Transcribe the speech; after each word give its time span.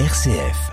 RCF. 0.00 0.72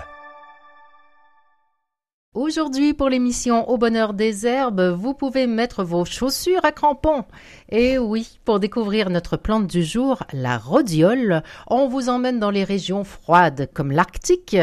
Aujourd'hui, 2.34 2.92
pour 2.92 3.08
l'émission 3.08 3.70
Au 3.70 3.78
bonheur 3.78 4.14
des 4.14 4.48
herbes, 4.48 4.96
vous 4.98 5.14
pouvez 5.14 5.46
mettre 5.46 5.84
vos 5.84 6.04
chaussures 6.04 6.64
à 6.64 6.72
crampons. 6.72 7.24
Et 7.68 7.98
oui, 7.98 8.40
pour 8.44 8.58
découvrir 8.58 9.10
notre 9.10 9.36
plante 9.36 9.68
du 9.68 9.84
jour, 9.84 10.24
la 10.32 10.58
rhodiole, 10.58 11.44
on 11.68 11.86
vous 11.86 12.08
emmène 12.08 12.40
dans 12.40 12.50
les 12.50 12.64
régions 12.64 13.04
froides 13.04 13.70
comme 13.72 13.92
l'Arctique 13.92 14.56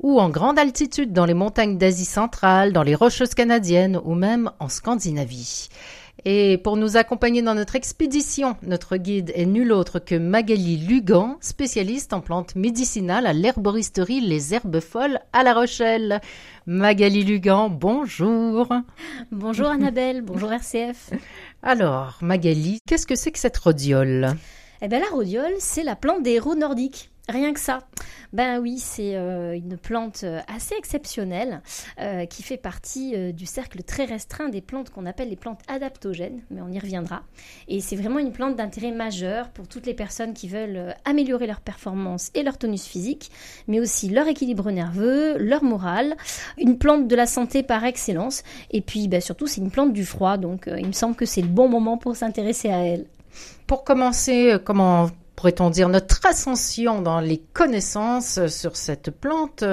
ou 0.00 0.18
en 0.18 0.28
grande 0.28 0.58
altitude 0.58 1.12
dans 1.12 1.24
les 1.24 1.34
montagnes 1.34 1.78
d'Asie 1.78 2.04
centrale, 2.04 2.72
dans 2.72 2.82
les 2.82 2.96
Rocheuses 2.96 3.34
canadiennes 3.34 4.00
ou 4.02 4.16
même 4.16 4.50
en 4.58 4.68
Scandinavie. 4.68 5.68
Et 6.24 6.58
pour 6.58 6.76
nous 6.76 6.96
accompagner 6.96 7.40
dans 7.40 7.54
notre 7.54 7.76
expédition, 7.76 8.56
notre 8.62 8.96
guide 8.96 9.32
est 9.34 9.46
nul 9.46 9.72
autre 9.72 9.98
que 9.98 10.14
Magali 10.14 10.76
Lugan, 10.76 11.38
spécialiste 11.40 12.12
en 12.12 12.20
plantes 12.20 12.56
médicinales 12.56 13.26
à 13.26 13.32
l'herboristerie 13.32 14.20
Les 14.20 14.52
Herbes 14.54 14.80
Folles 14.80 15.20
à 15.32 15.42
La 15.42 15.54
Rochelle. 15.54 16.20
Magali 16.66 17.24
Lugan, 17.24 17.70
bonjour. 17.70 18.68
Bonjour 19.32 19.68
Annabelle, 19.68 20.20
bonjour 20.20 20.52
RCF. 20.52 21.10
Alors, 21.62 22.18
Magali, 22.20 22.80
qu'est-ce 22.86 23.06
que 23.06 23.16
c'est 23.16 23.32
que 23.32 23.38
cette 23.38 23.56
rhodiole? 23.56 24.36
Eh 24.82 24.88
bien, 24.88 25.00
la 25.00 25.06
rhodiole, 25.06 25.54
c'est 25.58 25.84
la 25.84 25.96
plante 25.96 26.22
des 26.22 26.32
héros 26.32 26.54
nordiques. 26.54 27.10
Rien 27.30 27.52
que 27.52 27.60
ça. 27.60 27.78
Ben 28.32 28.58
oui, 28.58 28.78
c'est 28.80 29.14
euh, 29.14 29.54
une 29.54 29.76
plante 29.76 30.22
euh, 30.24 30.40
assez 30.52 30.74
exceptionnelle 30.74 31.62
euh, 32.00 32.26
qui 32.26 32.42
fait 32.42 32.56
partie 32.56 33.32
du 33.32 33.46
cercle 33.46 33.84
très 33.84 34.04
restreint 34.04 34.48
des 34.48 34.60
plantes 34.60 34.90
qu'on 34.90 35.06
appelle 35.06 35.28
les 35.28 35.36
plantes 35.36 35.60
adaptogènes, 35.68 36.42
mais 36.50 36.60
on 36.60 36.72
y 36.72 36.78
reviendra. 36.80 37.22
Et 37.68 37.80
c'est 37.80 37.94
vraiment 37.94 38.18
une 38.18 38.32
plante 38.32 38.56
d'intérêt 38.56 38.90
majeur 38.90 39.50
pour 39.50 39.68
toutes 39.68 39.86
les 39.86 39.94
personnes 39.94 40.34
qui 40.34 40.48
veulent 40.48 40.94
améliorer 41.04 41.46
leur 41.46 41.60
performance 41.60 42.32
et 42.34 42.42
leur 42.42 42.58
tonus 42.58 42.84
physique, 42.84 43.30
mais 43.68 43.78
aussi 43.78 44.08
leur 44.08 44.26
équilibre 44.26 44.72
nerveux, 44.72 45.38
leur 45.38 45.62
morale. 45.62 46.16
Une 46.58 46.78
plante 46.78 47.06
de 47.06 47.14
la 47.14 47.26
santé 47.26 47.62
par 47.62 47.84
excellence. 47.84 48.42
Et 48.72 48.80
puis 48.80 49.06
ben, 49.06 49.20
surtout, 49.20 49.46
c'est 49.46 49.60
une 49.60 49.70
plante 49.70 49.92
du 49.92 50.04
froid, 50.04 50.36
donc 50.36 50.68
il 50.78 50.86
me 50.86 50.92
semble 50.92 51.14
que 51.14 51.26
c'est 51.26 51.42
le 51.42 51.48
bon 51.48 51.68
moment 51.68 51.96
pour 51.96 52.16
s'intéresser 52.16 52.70
à 52.70 52.84
elle. 52.84 53.06
Pour 53.68 53.84
commencer, 53.84 54.56
comment 54.64 55.10
pourrait-on 55.40 55.70
dire, 55.70 55.88
notre 55.88 56.26
ascension 56.26 57.00
dans 57.00 57.18
les 57.18 57.38
connaissances 57.38 58.46
sur 58.48 58.76
cette 58.76 59.10
plante, 59.10 59.64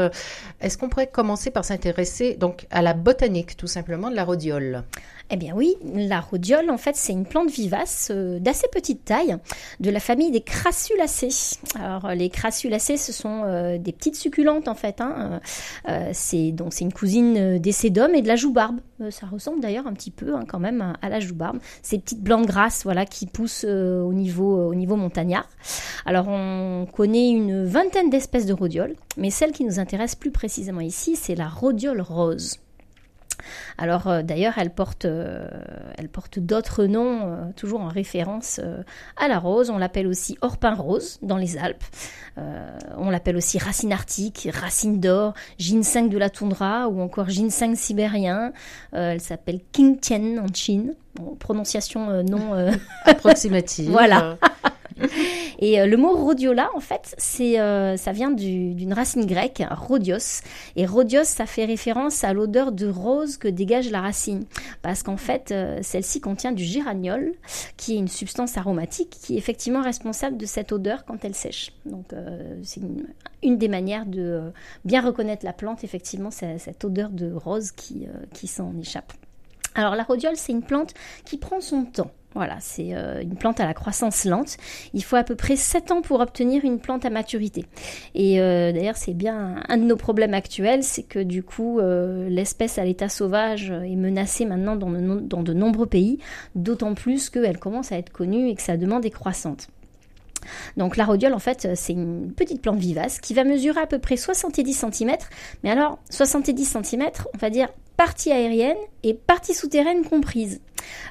est-ce 0.61 0.77
qu'on 0.77 0.87
pourrait 0.87 1.07
commencer 1.07 1.51
par 1.51 1.65
s'intéresser 1.65 2.35
donc 2.35 2.67
à 2.71 2.81
la 2.81 2.93
botanique 2.93 3.57
tout 3.57 3.67
simplement 3.67 4.09
de 4.09 4.15
la 4.15 4.23
rhodiole? 4.23 4.85
Eh 5.29 5.35
bien 5.35 5.53
oui, 5.55 5.75
la 5.83 6.21
rhodiole, 6.21 6.69
en 6.69 6.77
fait, 6.77 6.95
c'est 6.95 7.11
une 7.11 7.25
plante 7.25 7.49
vivace 7.49 8.09
euh, 8.11 8.39
d'assez 8.39 8.67
petite 8.71 9.03
taille 9.03 9.35
de 9.79 9.89
la 9.89 9.99
famille 9.99 10.31
des 10.31 10.41
crassulacées. 10.41 11.57
Alors 11.75 12.09
les 12.11 12.29
crassulacées, 12.29 12.97
ce 12.97 13.11
sont 13.11 13.43
euh, 13.43 13.77
des 13.77 13.91
petites 13.91 14.15
succulentes 14.15 14.67
en 14.67 14.75
fait. 14.75 15.01
Hein. 15.01 15.41
Euh, 15.89 16.09
c'est 16.13 16.51
donc 16.51 16.73
c'est 16.73 16.85
une 16.85 16.93
cousine 16.93 17.57
des 17.57 17.71
sédums 17.71 18.15
et 18.15 18.21
de 18.21 18.27
la 18.27 18.35
joubarbe. 18.37 18.77
ça 19.09 19.27
ressemble 19.27 19.59
d'ailleurs 19.59 19.87
un 19.87 19.93
petit 19.93 20.11
peu 20.11 20.35
hein, 20.35 20.45
quand 20.47 20.59
même 20.59 20.93
à, 21.01 21.09
la 21.09 21.19
joubarbe. 21.19 21.59
Ces 21.81 21.99
petites 21.99 22.21
blancs 22.21 22.45
grasses, 22.45 22.83
voilà, 22.83 23.05
qui 23.05 23.25
poussent 23.25 23.65
au 23.65 24.13
niveau 24.13 24.67
au 24.67 24.75
niveau 24.75 24.95
montagnard. 24.95 25.49
Alors 26.05 26.27
on 26.29 26.87
connaît 26.91 27.29
une 27.29 27.65
vingtaine 27.65 28.09
d'espèces 28.09 28.45
de 28.45 28.53
rhodiole, 28.53 28.95
mais 29.17 29.29
celle 29.29 29.51
qui 29.51 29.65
nous 29.65 29.79
intéresse 29.79 30.15
plus 30.15 30.31
précisément 30.31 30.81
ici, 30.81 31.15
c'est 31.15 31.35
la 31.35 31.47
rhodiole 31.47 32.01
rose. 32.01 32.59
Alors 33.77 34.07
euh, 34.07 34.21
d'ailleurs, 34.21 34.57
elle 34.57 34.71
porte, 34.71 35.05
euh, 35.05 35.47
elle 35.97 36.09
porte 36.09 36.39
d'autres 36.39 36.85
noms, 36.85 37.21
euh, 37.23 37.51
toujours 37.55 37.81
en 37.81 37.87
référence 37.87 38.59
à 39.15 39.27
la 39.27 39.39
rose. 39.39 39.69
On 39.69 39.77
l'appelle 39.77 40.07
aussi 40.07 40.37
orpin 40.41 40.73
rose 40.73 41.19
dans 41.21 41.37
les 41.37 41.57
Alpes. 41.57 41.83
on 42.97 43.09
l'appelle 43.09 43.37
aussi 43.37 43.57
racine 43.57 43.91
arctique, 43.91 44.49
racine 44.53 44.99
d'or, 44.99 45.33
ginseng 45.57 46.09
de 46.09 46.17
la 46.17 46.29
toundra 46.29 46.87
ou 46.87 47.01
encore 47.01 47.29
ginseng 47.29 47.75
sibérien. 47.75 48.53
elle 48.91 49.21
s'appelle 49.21 49.61
Qingtian 49.71 50.37
en 50.37 50.53
Chine. 50.53 50.93
prononciation 51.39 52.23
non 52.23 52.73
approximative. 53.05 53.89
voilà. 53.91 54.37
Et 55.59 55.79
euh, 55.79 55.85
le 55.85 55.97
mot 55.97 56.11
rhodiola, 56.15 56.69
en 56.75 56.79
fait, 56.79 57.15
c'est, 57.17 57.59
euh, 57.59 57.97
ça 57.97 58.11
vient 58.11 58.31
d'une 58.31 58.93
racine 58.93 59.25
grecque, 59.25 59.63
rhodios. 59.69 60.41
Et 60.75 60.85
rhodios, 60.85 61.23
ça 61.23 61.45
fait 61.45 61.65
référence 61.65 62.23
à 62.23 62.33
l'odeur 62.33 62.71
de 62.71 62.87
rose 62.87 63.37
que 63.37 63.47
dégage 63.47 63.89
la 63.89 64.01
racine. 64.01 64.45
Parce 64.81 65.03
qu'en 65.03 65.17
fait, 65.17 65.51
euh, 65.51 65.79
celle-ci 65.81 66.21
contient 66.21 66.51
du 66.51 66.63
géraniol, 66.63 67.33
qui 67.75 67.95
est 67.95 67.97
une 67.97 68.07
substance 68.07 68.57
aromatique 68.57 69.17
qui 69.21 69.35
est 69.35 69.37
effectivement 69.37 69.81
responsable 69.81 70.37
de 70.37 70.45
cette 70.45 70.71
odeur 70.71 71.05
quand 71.05 71.23
elle 71.23 71.35
sèche. 71.35 71.71
Donc, 71.85 72.05
c'est 72.63 72.81
une, 73.41 73.57
des 73.57 73.67
manières 73.67 74.05
de 74.05 74.51
bien 74.85 75.01
reconnaître 75.01 75.45
la 75.45 75.53
plante, 75.53 75.83
effectivement, 75.83 76.31
cette 76.31 76.83
odeur 76.83 77.09
de 77.09 77.31
rose 77.31 77.71
qui, 77.71 78.07
qui 78.33 78.47
s'en 78.47 78.73
échappe. 78.79 79.13
Alors 79.75 79.95
la 79.95 80.03
rhodiole, 80.03 80.35
c'est 80.35 80.51
une 80.51 80.63
plante 80.63 80.93
qui 81.23 81.37
prend 81.37 81.61
son 81.61 81.85
temps. 81.85 82.11
Voilà, 82.35 82.57
c'est 82.59 82.93
euh, 82.93 83.21
une 83.21 83.35
plante 83.35 83.59
à 83.59 83.65
la 83.65 83.73
croissance 83.73 84.25
lente. 84.25 84.57
Il 84.93 85.03
faut 85.03 85.15
à 85.15 85.23
peu 85.23 85.35
près 85.35 85.55
7 85.55 85.91
ans 85.91 86.01
pour 86.01 86.19
obtenir 86.19 86.65
une 86.65 86.79
plante 86.79 87.03
à 87.03 87.09
maturité. 87.09 87.65
Et 88.13 88.39
euh, 88.39 88.71
d'ailleurs, 88.71 88.97
c'est 88.97 89.15
bien 89.15 89.55
un 89.67 89.77
de 89.77 89.83
nos 89.83 89.95
problèmes 89.95 90.33
actuels, 90.33 90.83
c'est 90.83 91.03
que 91.03 91.19
du 91.19 91.41
coup, 91.41 91.79
euh, 91.79 92.29
l'espèce 92.29 92.77
à 92.77 92.85
l'état 92.85 93.09
sauvage 93.09 93.71
est 93.71 93.95
menacée 93.95 94.45
maintenant 94.45 94.75
dans 94.75 94.91
de, 94.91 95.19
dans 95.21 95.41
de 95.41 95.53
nombreux 95.53 95.87
pays, 95.87 96.19
d'autant 96.53 96.93
plus 96.93 97.29
qu'elle 97.29 97.57
commence 97.57 97.91
à 97.91 97.97
être 97.97 98.11
connue 98.11 98.49
et 98.49 98.55
que 98.55 98.61
sa 98.61 98.77
demande 98.77 99.05
est 99.05 99.11
croissante. 99.11 99.69
Donc 100.77 100.97
la 100.97 101.05
rhodiole, 101.05 101.33
en 101.33 101.39
fait, 101.39 101.75
c'est 101.75 101.93
une 101.93 102.31
petite 102.33 102.61
plante 102.61 102.79
vivace 102.79 103.19
qui 103.19 103.33
va 103.33 103.43
mesurer 103.43 103.79
à 103.79 103.87
peu 103.87 103.99
près 103.99 104.17
70 104.17 104.73
cm. 104.73 105.15
Mais 105.63 105.71
alors, 105.71 105.99
70 106.09 106.65
cm, 106.65 107.03
on 107.33 107.37
va 107.37 107.49
dire 107.49 107.69
partie 107.97 108.31
aérienne 108.31 108.77
et 109.03 109.13
partie 109.15 109.53
souterraine 109.53 110.05
comprise. 110.05 110.61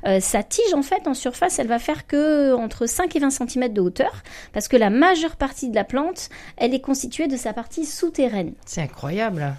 Euh, 0.07 0.21
sa 0.21 0.43
tige, 0.43 0.73
en 0.73 0.83
fait, 0.83 1.07
en 1.07 1.15
surface, 1.15 1.59
elle 1.59 1.67
va 1.67 1.79
faire 1.79 2.07
que 2.07 2.55
entre 2.55 2.87
5 2.87 3.15
et 3.17 3.19
20 3.19 3.31
cm 3.31 3.73
de 3.73 3.81
hauteur, 3.81 4.23
parce 4.53 4.69
que 4.69 4.77
la 4.77 4.89
majeure 4.89 5.37
partie 5.37 5.69
de 5.69 5.75
la 5.75 5.85
plante, 5.85 6.29
elle 6.57 6.73
est 6.73 6.81
constituée 6.81 7.27
de 7.27 7.37
sa 7.37 7.53
partie 7.53 7.85
souterraine. 7.85 8.53
C'est 8.65 8.81
incroyable. 8.81 9.55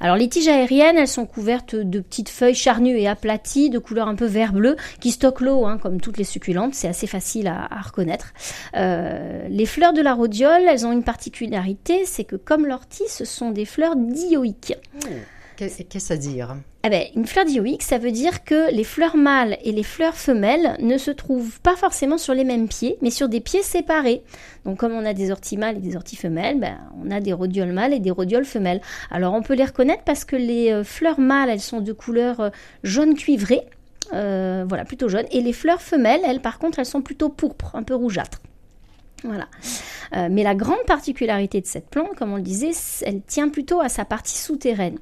Alors 0.00 0.16
les 0.16 0.28
tiges 0.28 0.48
aériennes, 0.48 0.96
elles 0.98 1.08
sont 1.08 1.26
couvertes 1.26 1.74
de 1.74 2.00
petites 2.00 2.28
feuilles 2.28 2.54
charnues 2.54 2.98
et 2.98 3.08
aplaties 3.08 3.70
de 3.70 3.78
couleur 3.78 4.08
un 4.08 4.14
peu 4.14 4.26
vert-bleu 4.26 4.76
qui 5.00 5.10
stockent 5.10 5.40
l'eau, 5.40 5.66
hein, 5.66 5.78
comme 5.78 6.00
toutes 6.00 6.18
les 6.18 6.24
succulentes. 6.24 6.74
C'est 6.74 6.88
assez 6.88 7.06
facile 7.06 7.48
à, 7.48 7.68
reconnaître. 7.80 8.32
Euh, 8.76 9.46
les 9.48 9.66
fleurs 9.66 9.92
de 9.92 10.02
la 10.02 10.14
rhodiole, 10.14 10.62
elles 10.68 10.86
ont 10.86 10.92
une 10.92 11.04
particularité, 11.04 12.04
c'est 12.04 12.24
que 12.24 12.36
comme 12.36 12.66
l'ortie, 12.66 13.08
ce 13.08 13.24
sont 13.24 13.50
des 13.50 13.64
fleurs 13.64 13.96
dioïques. 13.96 14.74
Mmh. 14.94 15.08
Qu'est-ce 15.56 16.12
veut 16.12 16.18
dire? 16.18 16.56
Eh 16.86 16.90
ben, 16.90 17.06
Une 17.16 17.26
fleur 17.26 17.44
dioïque, 17.44 17.82
ça 17.82 17.98
veut 17.98 18.12
dire 18.12 18.44
que 18.44 18.72
les 18.72 18.84
fleurs 18.84 19.16
mâles 19.16 19.56
et 19.64 19.72
les 19.72 19.82
fleurs 19.82 20.14
femelles 20.14 20.76
ne 20.80 20.98
se 20.98 21.10
trouvent 21.10 21.60
pas 21.60 21.76
forcément 21.76 22.18
sur 22.18 22.34
les 22.34 22.44
mêmes 22.44 22.68
pieds, 22.68 22.96
mais 23.02 23.10
sur 23.10 23.28
des 23.28 23.40
pieds 23.40 23.62
séparés. 23.62 24.22
Donc 24.64 24.78
comme 24.78 24.92
on 24.92 25.04
a 25.04 25.12
des 25.12 25.30
orties 25.30 25.56
mâles 25.56 25.76
et 25.76 25.80
des 25.80 25.96
orties 25.96 26.16
femelles, 26.16 26.60
ben, 26.60 26.78
on 27.02 27.10
a 27.10 27.20
des 27.20 27.32
rhodioles 27.32 27.72
mâles 27.72 27.92
et 27.92 28.00
des 28.00 28.10
rhodioles 28.10 28.44
femelles. 28.44 28.80
Alors 29.10 29.34
on 29.34 29.42
peut 29.42 29.54
les 29.54 29.64
reconnaître 29.64 30.02
parce 30.04 30.24
que 30.24 30.36
les 30.36 30.72
euh, 30.72 30.84
fleurs 30.84 31.20
mâles, 31.20 31.50
elles 31.50 31.60
sont 31.60 31.80
de 31.80 31.92
couleur 31.92 32.40
euh, 32.40 32.50
jaune 32.82 33.14
cuivré, 33.14 33.62
euh, 34.12 34.64
voilà, 34.68 34.84
plutôt 34.84 35.08
jaune. 35.08 35.26
Et 35.30 35.40
les 35.40 35.52
fleurs 35.52 35.82
femelles, 35.82 36.20
elles, 36.24 36.40
par 36.40 36.58
contre, 36.58 36.78
elles 36.78 36.86
sont 36.86 37.02
plutôt 37.02 37.28
pourpres, 37.28 37.74
un 37.74 37.82
peu 37.82 37.94
rougeâtres. 37.94 38.40
Voilà. 39.24 39.48
Euh, 40.14 40.28
mais 40.30 40.42
la 40.42 40.54
grande 40.54 40.84
particularité 40.86 41.60
de 41.60 41.66
cette 41.66 41.88
plante, 41.88 42.14
comme 42.16 42.32
on 42.32 42.36
le 42.36 42.42
disait, 42.42 42.70
elle 43.02 43.22
tient 43.22 43.48
plutôt 43.48 43.80
à 43.80 43.88
sa 43.88 44.04
partie 44.04 44.38
souterraine. 44.38 44.98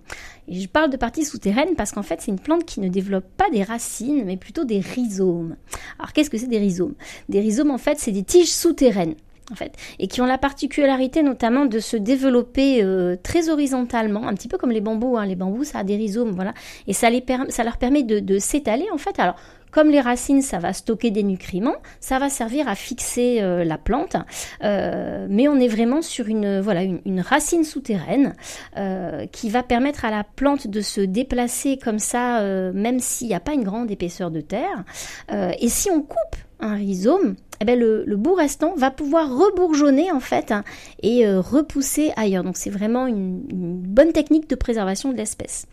Et 0.48 0.60
je 0.60 0.68
parle 0.68 0.90
de 0.90 0.96
partie 0.96 1.24
souterraine 1.24 1.74
parce 1.76 1.92
qu'en 1.92 2.02
fait, 2.02 2.20
c'est 2.20 2.30
une 2.30 2.38
plante 2.38 2.64
qui 2.64 2.80
ne 2.80 2.88
développe 2.88 3.26
pas 3.36 3.50
des 3.50 3.62
racines, 3.62 4.22
mais 4.24 4.36
plutôt 4.36 4.64
des 4.64 4.80
rhizomes. 4.80 5.56
Alors, 5.98 6.12
qu'est-ce 6.12 6.30
que 6.30 6.38
c'est 6.38 6.46
des 6.46 6.58
rhizomes? 6.58 6.94
Des 7.28 7.40
rhizomes, 7.40 7.70
en 7.70 7.78
fait, 7.78 7.98
c'est 7.98 8.12
des 8.12 8.22
tiges 8.22 8.52
souterraines. 8.52 9.14
En 9.52 9.56
fait, 9.56 9.76
et 9.98 10.08
qui 10.08 10.22
ont 10.22 10.24
la 10.24 10.38
particularité 10.38 11.22
notamment 11.22 11.66
de 11.66 11.78
se 11.78 11.98
développer 11.98 12.82
euh, 12.82 13.14
très 13.22 13.50
horizontalement, 13.50 14.26
un 14.26 14.32
petit 14.32 14.48
peu 14.48 14.56
comme 14.56 14.70
les 14.70 14.80
bambous. 14.80 15.18
Hein. 15.18 15.26
Les 15.26 15.36
bambous, 15.36 15.64
ça 15.64 15.80
a 15.80 15.84
des 15.84 15.96
rhizomes, 15.96 16.30
voilà, 16.30 16.54
et 16.86 16.94
ça, 16.94 17.10
les 17.10 17.22
ça 17.50 17.62
leur 17.62 17.76
permet 17.76 18.04
de, 18.04 18.20
de 18.20 18.38
s'étaler 18.38 18.86
en 18.90 18.96
fait. 18.96 19.20
Alors, 19.20 19.36
comme 19.74 19.90
les 19.90 20.00
racines, 20.00 20.40
ça 20.40 20.60
va 20.60 20.72
stocker 20.72 21.10
des 21.10 21.24
nutriments, 21.24 21.74
ça 21.98 22.20
va 22.20 22.30
servir 22.30 22.68
à 22.68 22.76
fixer 22.76 23.38
euh, 23.42 23.64
la 23.64 23.76
plante, 23.76 24.14
euh, 24.62 25.26
mais 25.28 25.48
on 25.48 25.56
est 25.56 25.66
vraiment 25.66 26.00
sur 26.00 26.28
une, 26.28 26.60
voilà, 26.60 26.84
une, 26.84 27.20
racine 27.20 27.64
souterraine 27.64 28.36
euh, 28.76 29.26
qui 29.26 29.50
va 29.50 29.64
permettre 29.64 30.04
à 30.04 30.12
la 30.12 30.22
plante 30.22 30.68
de 30.68 30.80
se 30.80 31.00
déplacer 31.00 31.76
comme 31.76 31.98
ça, 31.98 32.40
même 32.72 33.00
s'il 33.00 33.26
n'y 33.26 33.34
a 33.34 33.40
pas 33.40 33.52
une 33.52 33.64
grande 33.64 33.90
épaisseur 33.90 34.30
de 34.30 34.40
terre. 34.40 34.84
et 35.32 35.68
si 35.68 35.90
on 35.90 36.02
coupe 36.02 36.36
un 36.60 36.76
rhizome, 36.76 37.34
eh 37.60 37.64
ben 37.64 37.76
le, 37.76 38.16
bout 38.16 38.34
restant 38.34 38.74
va 38.76 38.92
pouvoir 38.92 39.28
rebourgeonner 39.28 40.12
en 40.12 40.20
fait 40.20 40.52
hein, 40.52 40.62
et 41.02 41.26
repousser 41.28 42.12
ailleurs. 42.16 42.44
Donc 42.44 42.56
c'est 42.56 42.70
vraiment 42.70 43.08
une, 43.08 43.40
bonne 43.40 44.12
technique 44.12 44.48
de 44.48 44.54
préservation 44.54 45.10
de 45.10 45.16
l'espèce. 45.16 45.66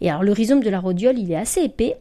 Et 0.00 0.08
alors 0.08 0.22
le 0.22 0.32
rhizome 0.32 0.62
de 0.62 0.70
la 0.70 0.80
rhodiole, 0.80 1.18
il 1.18 1.30
est 1.30 1.36
assez 1.36 1.60
épais 1.60 1.96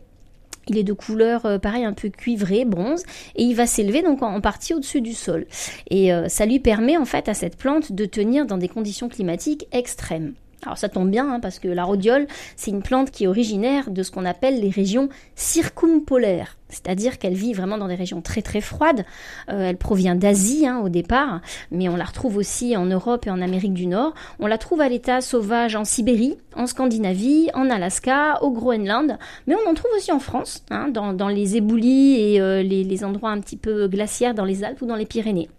Il 0.71 0.77
est 0.77 0.83
de 0.83 0.93
couleur 0.93 1.45
euh, 1.45 1.57
pareil 1.57 1.83
un 1.83 1.91
peu 1.91 2.07
cuivré, 2.07 2.63
bronze, 2.63 3.03
et 3.35 3.43
il 3.43 3.55
va 3.55 3.67
s'élever 3.67 4.03
donc 4.03 4.23
en, 4.23 4.39
partie 4.39 4.73
au-dessus 4.73 5.01
du 5.01 5.13
sol. 5.13 5.45
Et 5.89 6.13
euh, 6.13 6.29
ça 6.29 6.45
lui 6.45 6.61
permet 6.61 6.95
en 6.95 7.03
fait 7.03 7.27
à 7.27 7.33
cette 7.33 7.57
plante 7.57 7.91
de 7.91 8.05
tenir 8.05 8.45
dans 8.45 8.57
des 8.57 8.69
conditions 8.69 9.09
climatiques 9.09 9.67
extrêmes. 9.73 10.33
Alors 10.63 10.77
ça 10.77 10.89
tombe 10.89 11.09
bien 11.09 11.31
hein, 11.31 11.39
parce 11.39 11.57
que 11.57 11.67
la 11.67 11.83
rhodiole, 11.83 12.27
c'est 12.55 12.69
une 12.69 12.83
plante 12.83 13.09
qui 13.09 13.23
est 13.23 13.27
originaire 13.27 13.89
de 13.89 14.03
ce 14.03 14.11
qu'on 14.11 14.25
appelle 14.25 14.59
les 14.61 14.69
régions 14.69 15.09
circumpolaires, 15.35 16.57
c'est-à-dire 16.69 17.17
qu'elle 17.17 17.33
vit 17.33 17.53
vraiment 17.53 17.79
dans 17.79 17.87
des 17.87 17.95
régions 17.95 18.21
très 18.21 18.43
très 18.43 18.61
froides. 18.61 19.03
Euh, 19.49 19.69
elle 19.69 19.77
provient 19.77 20.13
d'Asie 20.13 20.67
hein, 20.67 20.79
au 20.83 20.89
départ, 20.89 21.41
mais 21.71 21.89
on 21.89 21.95
la 21.95 22.03
retrouve 22.03 22.37
aussi 22.37 22.77
en 22.77 22.85
Europe 22.85 23.25
et 23.25 23.31
en 23.31 23.41
Amérique 23.41 23.73
du 23.73 23.87
Nord. 23.87 24.13
On 24.39 24.45
la 24.45 24.59
trouve 24.59 24.81
à 24.81 24.89
l'état 24.89 25.21
sauvage 25.21 25.75
en 25.75 25.83
Sibérie, 25.83 26.37
en 26.55 26.67
Scandinavie, 26.67 27.49
en 27.55 27.69
Alaska, 27.71 28.43
au 28.43 28.51
Groenland, 28.51 29.17
mais 29.47 29.55
on 29.55 29.69
en 29.69 29.73
trouve 29.73 29.91
aussi 29.97 30.11
en 30.11 30.19
France, 30.19 30.63
hein, 30.69 30.89
dans, 30.89 31.27
les 31.27 31.57
éboulis 31.57 32.19
et 32.19 32.39
euh, 32.39 32.61
les 32.61 33.03
endroits 33.03 33.31
un 33.31 33.39
petit 33.39 33.57
peu 33.57 33.87
glaciaires 33.87 34.35
dans 34.35 34.45
les 34.45 34.63
Alpes 34.63 34.81
ou 34.81 34.85
dans 34.85 34.95
les 34.95 35.05
Pyrénées. 35.05 35.49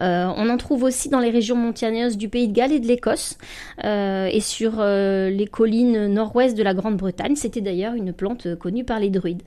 Euh, 0.00 0.26
on 0.36 0.48
en 0.48 0.56
trouve 0.56 0.82
aussi 0.84 1.08
dans 1.08 1.20
les 1.20 1.30
régions 1.30 1.56
montagneuses 1.56 2.16
du 2.16 2.28
Pays 2.28 2.48
de 2.48 2.52
Galles 2.52 2.72
et 2.72 2.80
de 2.80 2.86
l'Écosse 2.86 3.38
euh, 3.84 4.26
et 4.26 4.40
sur 4.40 4.74
euh, 4.78 5.30
les 5.30 5.46
collines 5.46 6.06
nord-ouest 6.06 6.56
de 6.56 6.62
la 6.62 6.74
Grande-Bretagne. 6.74 7.36
C'était 7.36 7.60
d'ailleurs 7.60 7.94
une 7.94 8.12
plante 8.12 8.54
connue 8.56 8.84
par 8.84 9.00
les 9.00 9.10
druides. 9.10 9.42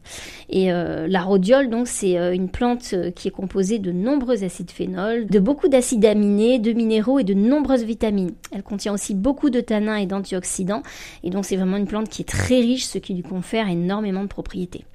La 0.50 1.22
rhodiole, 1.22 1.70
donc, 1.70 1.88
c'est 1.88 2.16
une 2.34 2.50
plante 2.50 2.96
qui 3.16 3.28
est 3.28 3.32
composée 3.32 3.80
de 3.80 3.92
nombreux 3.92 4.44
acides 4.44 4.72
phénols, 4.72 5.28
de 5.28 5.40
beaucoup 5.40 5.68
d'acides 5.68 6.06
aminés, 6.06 6.60
de 6.60 6.74
minéraux 6.74 7.20
et 7.20 7.24
de 7.24 7.34
nombreuses 7.34 7.84
vitamines. 7.84 8.32
Elle 8.52 8.64
contient 8.64 8.94
aussi 8.94 9.14
beaucoup 9.14 9.50
de 9.50 9.62
tanins 9.62 9.98
et 9.98 10.06
d'antioxydants. 10.06 10.84
Et 11.24 11.30
donc, 11.30 11.46
c'est 11.46 11.56
vraiment 11.56 11.78
une 11.78 11.88
plante 11.88 12.10
qui 12.10 12.22
est 12.22 12.26
très 12.26 12.60
riche, 12.60 12.86
ce 12.86 12.98
qui 12.98 13.14
lui 13.14 13.24
confère 13.24 13.70
énormément 13.70 14.24
de 14.24 14.28
propriétés. 14.28 14.86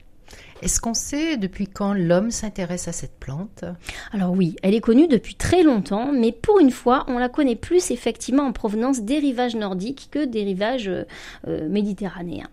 Est-ce 0.62 0.81
qu'on 0.81 0.94
sait 0.94 1.37
depuis 1.37 1.67
quand 1.67 1.93
l'homme 1.93 2.31
s'intéresse 2.31 2.87
à 2.87 2.93
cette 2.93 3.19
plante? 3.19 3.64
Alors 4.12 4.31
oui, 4.31 4.55
elle 4.62 4.75
est 4.75 4.81
connue 4.81 5.08
depuis 5.08 5.34
très 5.34 5.64
longtemps, 5.64 6.12
mais 6.12 6.31
pour 6.31 6.61
une 6.61 6.70
fois, 6.70 7.05
on 7.08 7.19
la 7.19 7.29
connaît 7.29 7.56
plus 7.56 7.90
effectivement 7.90 8.44
en 8.44 8.52
provenance 8.52 9.00
des 9.00 9.19
rivages 9.19 9.56
nordiques 9.56 10.08
que 10.12 10.25
des 10.25 10.44
rivages 10.44 10.88
euh, 10.88 11.02
euh, 11.49 11.69
méditerranéens. 11.69 12.46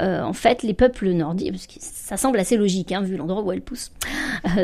Euh, 0.00 0.22
en 0.22 0.32
fait, 0.32 0.64
les 0.64 0.74
peuples 0.74 1.10
nordiques, 1.10 1.78
ça 1.78 2.16
semble 2.16 2.40
assez 2.40 2.56
logique 2.56 2.90
hein, 2.90 3.02
vu 3.02 3.16
l'endroit 3.16 3.42
où 3.42 3.52
elle 3.52 3.62
pousse, 3.62 3.92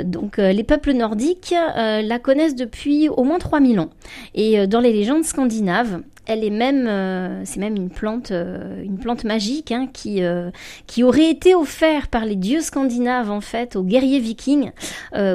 donc 0.05 0.39
les 0.39 0.65
peuples 0.65 0.93
nordiques 0.93 1.55
la 1.77 2.19
connaissent 2.19 2.57
depuis 2.57 3.09
au 3.09 3.23
moins 3.23 3.39
3000 3.39 3.79
ans. 3.81 3.91
Et 4.35 4.67
dans 4.67 4.81
les 4.81 4.93
légendes 4.93 5.25
scandinaves, 5.25 6.01
elle 6.29 6.45
est 6.45 6.51
même, 6.51 6.87
euh, 6.87 7.43
c'est 7.45 7.59
même 7.59 7.75
une 7.75 7.89
plante, 7.89 8.31
euh, 8.33 8.83
une 8.85 8.99
plante 8.99 9.25
magique 9.25 9.73
hein, 9.73 9.89
qui, 9.91 10.23
euh, 10.23 10.51
qui 10.87 11.03
aurait 11.03 11.31
été 11.31 11.55
offerte 11.55 12.11
par 12.11 12.27
les 12.27 12.37
dieux 12.37 12.61
scandinaves 12.61 13.31
en 13.31 13.41
fait 13.41 13.77
aux 13.77 13.83
guerriers 13.83 14.21
vikings 14.21 14.71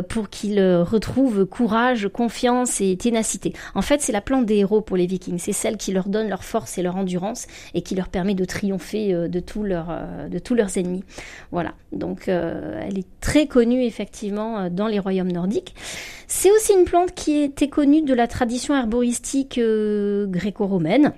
pour 0.07 0.29
qu'ils 0.29 0.61
retrouvent 0.61 1.45
courage, 1.45 2.07
confiance 2.07 2.79
et 2.79 2.95
ténacité. 2.95 3.53
En 3.73 3.81
fait, 3.81 4.01
c'est 4.01 4.11
la 4.11 4.21
plante 4.21 4.45
des 4.45 4.57
héros 4.57 4.81
pour 4.81 4.97
les 4.97 5.07
vikings. 5.07 5.39
C'est 5.39 5.51
celle 5.51 5.77
qui 5.77 5.91
leur 5.91 6.07
donne 6.07 6.29
leur 6.29 6.43
force 6.43 6.77
et 6.77 6.83
leur 6.83 6.95
endurance 6.95 7.47
et 7.73 7.81
qui 7.81 7.95
leur 7.95 8.09
permet 8.09 8.35
de 8.35 8.45
triompher 8.45 9.27
de 9.27 9.39
tous 9.39 9.63
leurs, 9.63 9.91
de 10.29 10.39
tous 10.39 10.53
leurs 10.53 10.77
ennemis. 10.77 11.03
Voilà. 11.51 11.73
Donc, 11.91 12.27
elle 12.27 12.97
est 12.97 13.07
très 13.19 13.47
connue 13.47 13.83
effectivement 13.83 14.69
dans 14.69 14.87
les 14.87 14.99
royaumes 14.99 15.31
nordiques. 15.31 15.73
C'est 16.27 16.51
aussi 16.51 16.73
une 16.73 16.85
plante 16.85 17.13
qui 17.13 17.41
était 17.41 17.67
connue 17.67 18.03
de 18.03 18.13
la 18.13 18.27
tradition 18.27 18.75
herboristique 18.75 19.59
gréco-romaine 19.59 20.82
romaine 20.83 21.13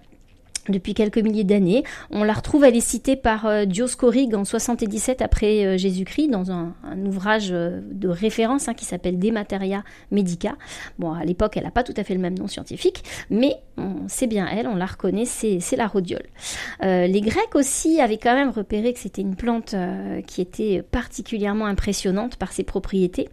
depuis 0.70 0.94
quelques 0.94 1.18
milliers 1.18 1.44
d'années. 1.44 1.84
On 2.12 2.24
la 2.24 2.34
retrouve, 2.34 2.64
elle 2.64 2.76
est 2.76 2.82
citée 2.82 3.16
par 3.16 3.46
euh, 3.46 3.66
Dioscorig 3.66 4.34
en 4.36 4.46
77 4.46 5.22
après 5.22 5.66
euh, 5.66 5.78
Jésus-Christ 5.78 6.30
dans 6.30 6.52
un, 6.52 6.74
ouvrage 7.06 7.50
euh, 7.52 7.82
de 7.92 8.08
référence 8.08 8.68
hein, 8.68 8.74
qui 8.74 8.86
s'appelle 8.86 9.20
De 9.20 9.32
Materia 9.32 9.84
Medica. 10.12 10.56
Bon, 11.00 11.14
à 11.14 11.24
l'époque, 11.24 11.58
elle 11.58 11.64
n'a 11.64 11.72
pas 11.72 11.84
tout 11.84 11.94
à 11.98 12.04
fait 12.04 12.14
le 12.14 12.20
même 12.20 12.38
nom 12.38 12.48
scientifique, 12.48 13.04
mais 13.30 13.56
c'est 14.08 14.28
bien 14.28 14.48
elle, 14.48 14.68
on 14.68 14.76
la 14.76 14.86
reconnaît, 14.86 15.26
c'est 15.26 15.76
la 15.76 15.88
rhodiole. 15.88 16.26
les 16.82 17.22
Grecs 17.22 17.56
aussi 17.56 18.00
avaient 18.00 18.18
quand 18.18 18.34
même 18.34 18.50
repéré 18.50 18.94
que 18.94 19.00
c'était 19.00 19.22
une 19.22 19.36
plante 19.36 19.76
qui 20.28 20.42
était 20.42 20.82
particulièrement 20.82 21.66
impressionnante 21.66 22.38
par 22.38 22.54
ses 22.54 22.64
propriétés, 22.64 23.28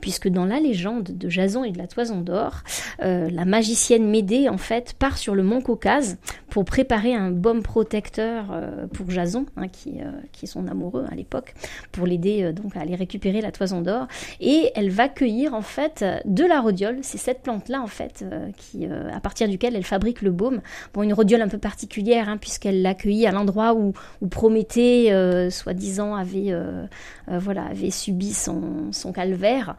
puisque 0.00 0.28
dans 0.28 0.44
la 0.44 0.60
légende 0.60 1.04
de 1.04 1.28
Jason 1.28 1.64
et 1.64 1.72
de 1.72 1.78
la 1.78 1.88
Toison 1.88 2.20
d'Or, 2.20 2.62
la 3.00 3.44
magicienne 3.44 4.08
Médée, 4.08 4.48
en 4.48 4.58
fait, 4.58 4.94
part 4.98 5.18
sur 5.18 5.34
le 5.34 5.42
mont 5.42 5.60
Caucase 5.60 6.18
pour 6.48 6.64
préparer 6.78 7.12
un 7.12 7.32
baume 7.32 7.64
protecteur 7.64 8.52
euh, 8.52 8.86
pour 8.86 9.10
Jason, 9.10 9.46
hein, 9.56 9.66
qui, 9.66 10.00
euh, 10.00 10.12
qui, 10.30 10.44
est 10.44 10.48
son 10.48 10.68
amoureux 10.68 11.06
à 11.10 11.16
l'époque, 11.16 11.54
pour 11.90 12.06
l'aider 12.06 12.44
euh, 12.44 12.52
donc 12.52 12.76
à 12.76 12.80
aller 12.82 12.94
récupérer 12.94 13.40
la 13.40 13.50
toison 13.50 13.80
d'or. 13.80 14.06
Et 14.40 14.70
elle 14.76 14.88
va 14.88 15.08
cueillir 15.08 15.54
en 15.54 15.60
fait 15.60 16.04
de 16.24 16.44
la 16.44 16.60
rhodiole. 16.60 16.98
C'est 17.02 17.18
cette 17.18 17.42
plante-là 17.42 17.82
en 17.82 17.88
fait 17.88 18.24
qui, 18.56 18.86
à 18.86 19.18
partir 19.18 19.48
duquel 19.48 19.74
elle 19.74 19.82
fabrique 19.82 20.22
le 20.22 20.30
baume. 20.30 20.60
Bon, 20.94 21.02
une 21.02 21.12
rhodiole 21.12 21.42
un 21.42 21.48
peu 21.48 21.58
particulière 21.58 22.28
hein, 22.28 22.36
puisqu'elle 22.36 22.80
l'a 22.80 22.94
cueillie 22.94 23.26
à 23.26 23.32
l'endroit 23.32 23.74
où, 23.74 23.92
où 24.20 24.28
Prométhée, 24.28 25.10
soi-disant, 25.50 26.14
avait 26.14 26.54
voilà 27.26 27.64
avait 27.64 27.90
subi 27.90 28.32
son, 28.32 28.92
son 28.92 29.10
calvaire. 29.12 29.76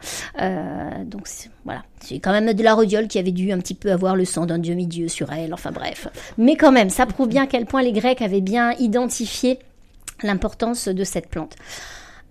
donc 1.06 1.30
voilà, 1.70 1.84
c'est 2.00 2.18
quand 2.18 2.32
même 2.32 2.52
de 2.52 2.64
la 2.64 2.74
rhodiole 2.74 3.08
qui 3.08 3.20
avait 3.20 3.32
dû 3.32 3.52
un 3.52 3.60
petit 3.60 3.76
peu 3.76 3.92
avoir 3.92 4.16
le 4.16 4.26
sang 4.26 4.48
d'un 4.48 4.58
demi-dieu 4.58 5.08
sur 5.08 5.32
elle. 5.32 5.54
Enfin 5.54 5.70
bref, 5.70 6.08
mais 6.40 6.56
quand 6.56 6.72
même 6.72 6.90
ça 6.90 7.06
prouve 7.06 7.28
bien 7.28 7.44
à 7.44 7.46
quel 7.46 7.68
point 7.68 7.84
les 7.84 7.92
Grecs 7.92 8.24
avaient 8.24 8.42
bien 8.42 8.72
identifié 8.80 9.60
l'importance 10.24 10.88
de 10.88 11.04
cette 11.04 11.30
plante. 11.30 11.56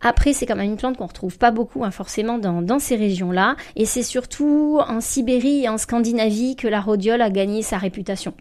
Après, 0.01 0.33
c'est 0.33 0.45
quand 0.45 0.57
même 0.57 0.71
une 0.71 0.77
plante 0.77 0.97
qu'on 0.97 1.07
retrouve 1.07 1.39
pas 1.39 1.53
beaucoup, 1.53 1.85
hein, 1.85 1.93
forcément, 1.93 2.39
dans, 2.39 2.79
ces 2.81 2.97
régions-là. 2.97 3.55
Et 3.77 3.85
c'est 3.85 4.03
surtout 4.03 4.81
en 4.85 5.01
Sibérie 5.01 5.65
et 5.65 5.69
en 5.69 5.79
Scandinavie 5.79 6.57
que 6.57 6.67
la 6.67 6.81
rhodiole 6.81 7.23
a 7.23 7.31
gagné 7.31 7.63
sa 7.63 7.79
réputation. 7.79 8.35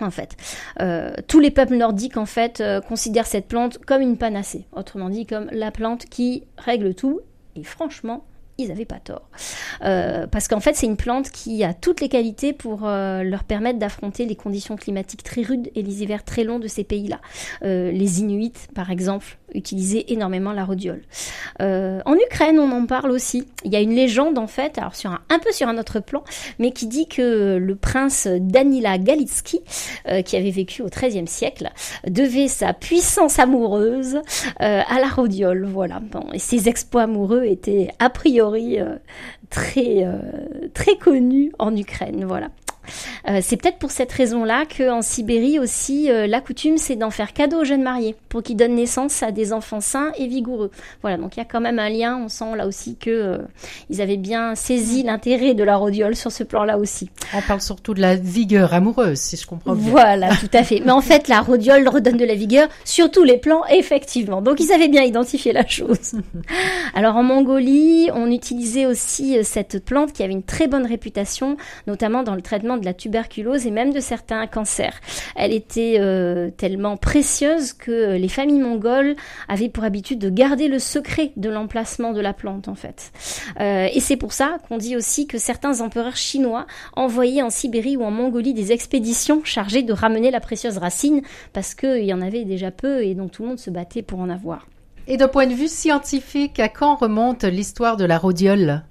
En 0.00 0.10
fait, 0.10 0.36
euh, 0.80 1.12
tous 1.26 1.40
les 1.40 1.50
peuples 1.50 1.76
nordiques 1.76 2.16
en 2.16 2.24
fait 2.24 2.60
euh, 2.60 2.80
considèrent 2.80 3.26
cette 3.26 3.48
plante 3.48 3.78
comme 3.78 4.00
une 4.00 4.16
panacée, 4.16 4.64
autrement 4.72 5.10
dit 5.10 5.26
comme 5.26 5.48
la 5.52 5.70
plante 5.70 6.06
qui 6.06 6.44
règle 6.56 6.94
tout. 6.94 7.20
Et 7.54 7.64
franchement, 7.64 8.24
ils 8.60 8.68
n'avaient 8.68 8.84
pas 8.84 9.00
tort. 9.00 9.28
Euh, 9.82 10.26
parce 10.26 10.48
qu'en 10.48 10.60
fait, 10.60 10.74
c'est 10.74 10.86
une 10.86 10.96
plante 10.96 11.30
qui 11.30 11.64
a 11.64 11.74
toutes 11.74 12.00
les 12.00 12.08
qualités 12.08 12.52
pour 12.52 12.80
euh, 12.84 13.22
leur 13.22 13.44
permettre 13.44 13.78
d'affronter 13.78 14.26
les 14.26 14.36
conditions 14.36 14.76
climatiques 14.76 15.22
très 15.22 15.42
rudes 15.42 15.70
et 15.74 15.82
les 15.82 16.02
hivers 16.02 16.24
très 16.24 16.44
longs 16.44 16.58
de 16.58 16.68
ces 16.68 16.84
pays-là. 16.84 17.20
Euh, 17.62 17.90
les 17.90 18.20
Inuits, 18.20 18.52
par 18.74 18.90
exemple, 18.90 19.38
utilisaient 19.54 20.04
énormément 20.08 20.52
la 20.52 20.64
rhodiole. 20.64 21.02
en 21.58 22.14
Ukraine, 22.26 22.58
on 22.58 22.70
en 22.70 22.86
parle 22.86 23.10
aussi. 23.10 23.46
Il 23.64 23.72
y 23.72 23.76
a 23.76 23.80
une 23.80 23.94
légende, 23.94 24.38
en 24.38 24.46
fait, 24.46 24.78
alors 24.78 24.94
sur 24.94 25.10
un, 25.10 25.20
un 25.28 25.38
peu 25.38 25.50
sur 25.52 25.68
un 25.68 25.78
autre 25.78 26.00
plan, 26.00 26.22
mais 26.58 26.70
qui 26.70 26.86
dit 26.86 27.08
que 27.08 27.56
le 27.56 27.74
prince 27.74 28.28
Danila 28.28 28.98
Galitsky, 28.98 29.60
qui 30.24 30.36
avait 30.36 30.50
vécu 30.50 30.82
au 30.82 30.88
XIIIe 30.88 31.26
siècle, 31.26 31.70
devait 32.06 32.48
sa 32.48 32.72
puissance 32.72 33.38
amoureuse 33.38 34.20
à 34.58 35.00
la 35.00 35.08
rhodiole. 35.08 35.66
Voilà. 35.66 36.00
Et 36.32 36.38
ses 36.38 36.68
exploits 36.68 37.02
amoureux 37.02 37.44
étaient 37.44 37.88
a 37.98 38.10
priori 38.10 38.49
euh, 38.54 38.96
très, 39.50 40.04
euh, 40.04 40.68
très 40.74 40.96
connue 40.96 41.52
en 41.58 41.76
Ukraine. 41.76 42.24
Voilà. 42.24 42.50
Euh, 43.28 43.40
c'est 43.42 43.56
peut-être 43.56 43.78
pour 43.78 43.90
cette 43.90 44.12
raison-là 44.12 44.64
qu'en 44.64 45.02
Sibérie 45.02 45.58
aussi, 45.58 46.10
euh, 46.10 46.26
la 46.26 46.40
coutume, 46.40 46.78
c'est 46.78 46.96
d'en 46.96 47.10
faire 47.10 47.32
cadeau 47.32 47.60
aux 47.60 47.64
jeunes 47.64 47.82
mariés 47.82 48.16
pour 48.28 48.42
qu'ils 48.42 48.56
donnent 48.56 48.74
naissance 48.74 49.22
à 49.22 49.30
des 49.30 49.52
enfants 49.52 49.80
sains 49.80 50.12
et 50.16 50.26
vigoureux. 50.26 50.70
Voilà, 51.02 51.16
donc 51.16 51.36
il 51.36 51.40
y 51.40 51.42
a 51.42 51.46
quand 51.46 51.60
même 51.60 51.78
un 51.78 51.88
lien. 51.88 52.16
On 52.16 52.28
sent 52.28 52.56
là 52.56 52.66
aussi 52.66 52.96
que 52.96 53.10
euh, 53.10 53.38
ils 53.90 54.00
avaient 54.00 54.16
bien 54.16 54.54
saisi 54.54 55.02
l'intérêt 55.02 55.54
de 55.54 55.64
la 55.64 55.76
rhodiole 55.76 56.16
sur 56.16 56.32
ce 56.32 56.44
plan-là 56.44 56.78
aussi. 56.78 57.10
On 57.34 57.42
parle 57.42 57.60
surtout 57.60 57.94
de 57.94 58.00
la 58.00 58.16
vigueur 58.16 58.74
amoureuse, 58.74 59.18
si 59.18 59.36
je 59.36 59.46
comprends 59.46 59.74
bien. 59.74 59.90
Voilà, 59.90 60.34
tout 60.36 60.50
à 60.52 60.62
fait. 60.62 60.82
Mais 60.84 60.92
en 60.92 61.00
fait, 61.00 61.28
la 61.28 61.40
rhodiole 61.40 61.88
redonne 61.88 62.16
de 62.16 62.24
la 62.24 62.34
vigueur 62.34 62.68
sur 62.84 63.10
tous 63.10 63.24
les 63.24 63.38
plans, 63.38 63.62
effectivement. 63.70 64.42
Donc 64.42 64.60
ils 64.60 64.72
avaient 64.72 64.88
bien 64.88 65.02
identifié 65.02 65.52
la 65.52 65.66
chose. 65.66 66.14
Alors 66.94 67.16
en 67.16 67.22
Mongolie, 67.22 68.08
on 68.14 68.30
utilisait 68.30 68.86
aussi 68.86 69.44
cette 69.44 69.84
plante 69.84 70.12
qui 70.12 70.22
avait 70.22 70.32
une 70.32 70.42
très 70.42 70.66
bonne 70.66 70.86
réputation, 70.86 71.56
notamment 71.86 72.22
dans 72.22 72.34
le 72.34 72.42
traitement 72.42 72.69
de 72.76 72.84
la 72.84 72.94
tuberculose 72.94 73.66
et 73.66 73.70
même 73.70 73.92
de 73.92 74.00
certains 74.00 74.46
cancers. 74.46 75.00
Elle 75.36 75.52
était 75.52 75.96
euh, 75.98 76.50
tellement 76.50 76.96
précieuse 76.96 77.72
que 77.72 78.16
les 78.16 78.28
familles 78.28 78.60
mongoles 78.60 79.16
avaient 79.48 79.68
pour 79.68 79.84
habitude 79.84 80.18
de 80.18 80.30
garder 80.30 80.68
le 80.68 80.78
secret 80.78 81.32
de 81.36 81.48
l'emplacement 81.48 82.12
de 82.12 82.20
la 82.20 82.32
plante 82.32 82.68
en 82.68 82.74
fait. 82.74 83.12
Euh, 83.60 83.88
et 83.92 84.00
c'est 84.00 84.16
pour 84.16 84.32
ça 84.32 84.58
qu'on 84.68 84.78
dit 84.78 84.96
aussi 84.96 85.26
que 85.26 85.38
certains 85.38 85.80
empereurs 85.80 86.16
chinois 86.16 86.66
envoyaient 86.94 87.42
en 87.42 87.50
Sibérie 87.50 87.96
ou 87.96 88.04
en 88.04 88.10
Mongolie 88.10 88.54
des 88.54 88.72
expéditions 88.72 89.42
chargées 89.44 89.82
de 89.82 89.92
ramener 89.92 90.30
la 90.30 90.40
précieuse 90.40 90.78
racine 90.78 91.22
parce 91.52 91.74
qu'il 91.74 92.04
y 92.04 92.14
en 92.14 92.22
avait 92.22 92.44
déjà 92.44 92.70
peu 92.70 93.02
et 93.04 93.14
donc 93.14 93.32
tout 93.32 93.42
le 93.42 93.48
monde 93.50 93.58
se 93.58 93.70
battait 93.70 94.02
pour 94.02 94.20
en 94.20 94.28
avoir. 94.28 94.66
Et 95.06 95.16
d'un 95.16 95.28
point 95.28 95.46
de 95.46 95.54
vue 95.54 95.68
scientifique, 95.68 96.60
à 96.60 96.68
quand 96.68 96.94
remonte 96.94 97.44
l'histoire 97.44 97.96
de 97.96 98.04
la 98.04 98.18
rhodiole? 98.18 98.84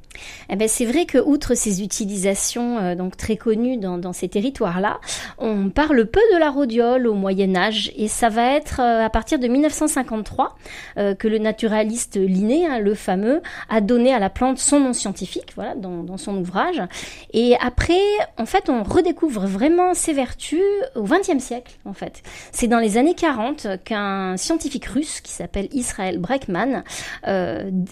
Eh 0.50 0.56
ben, 0.56 0.68
c'est 0.68 0.86
vrai 0.86 1.06
que 1.06 1.18
outre 1.18 1.56
ces 1.56 1.82
utilisations 1.82 2.78
euh, 2.78 2.96
donc 2.96 3.18
très 3.18 3.38
connues 3.38 3.78
dans, 3.78 4.14
ces 4.14 4.30
territoires-là, 4.30 5.00
on 5.38 5.70
parle 5.70 6.06
peu 6.06 6.22
de 6.34 6.38
la 6.38 6.50
rhodiole 6.50 7.08
au 7.08 7.14
Moyen 7.14 7.56
Âge 7.56 7.92
et 7.96 8.08
ça 8.08 8.30
va 8.30 8.54
être 8.54 8.80
euh, 8.80 9.06
à 9.06 9.10
partir 9.10 9.40
de 9.40 9.48
1953 9.48 10.56
euh, 10.98 11.16
que 11.16 11.28
le 11.28 11.38
naturaliste 11.38 12.18
Linné, 12.18 12.66
hein, 12.66 12.80
le 12.80 12.96
fameux, 12.96 13.42
a 13.70 13.82
donné 13.82 14.14
à 14.14 14.20
la 14.20 14.30
plante 14.30 14.58
son 14.58 14.80
nom 14.80 14.94
scientifique, 14.94 15.52
voilà, 15.56 15.76
dans, 15.76 16.04
dans 16.04 16.18
son 16.18 16.38
ouvrage. 16.38 16.82
Et 17.34 17.56
après, 17.62 18.00
en 18.38 18.46
fait, 18.46 18.70
on 18.70 18.84
redécouvre 18.84 19.46
vraiment 19.46 19.94
ses 19.94 20.14
vertus 20.14 20.62
au 20.96 21.04
XXe 21.04 21.44
siècle, 21.44 21.78
en 21.86 21.94
fait. 21.94 22.24
C'est 22.52 22.68
dans 22.68 22.80
les 22.80 22.98
années 22.98 23.14
40 23.14 23.68
qu'un 23.84 24.38
scientifique 24.38 24.86
russe 24.86 25.22
qui 25.22 25.32
s'appelle 25.32 25.68
Israël 25.72 26.18
Breckman 26.18 26.84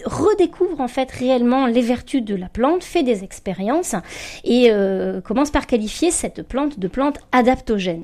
redécouvre 0.05 0.81
en 0.81 0.87
fait 0.87 1.09
réellement 1.11 1.67
les 1.67 1.81
vertus 1.81 2.16
de 2.21 2.35
la 2.35 2.49
plante, 2.49 2.83
fait 2.83 3.03
des 3.03 3.23
expériences 3.23 3.95
et 4.43 4.71
euh, 4.71 5.21
commence 5.21 5.51
par 5.51 5.67
qualifier 5.67 6.11
cette 6.11 6.43
plante 6.43 6.79
de 6.79 6.87
plante 6.87 7.19
adaptogène. 7.31 8.03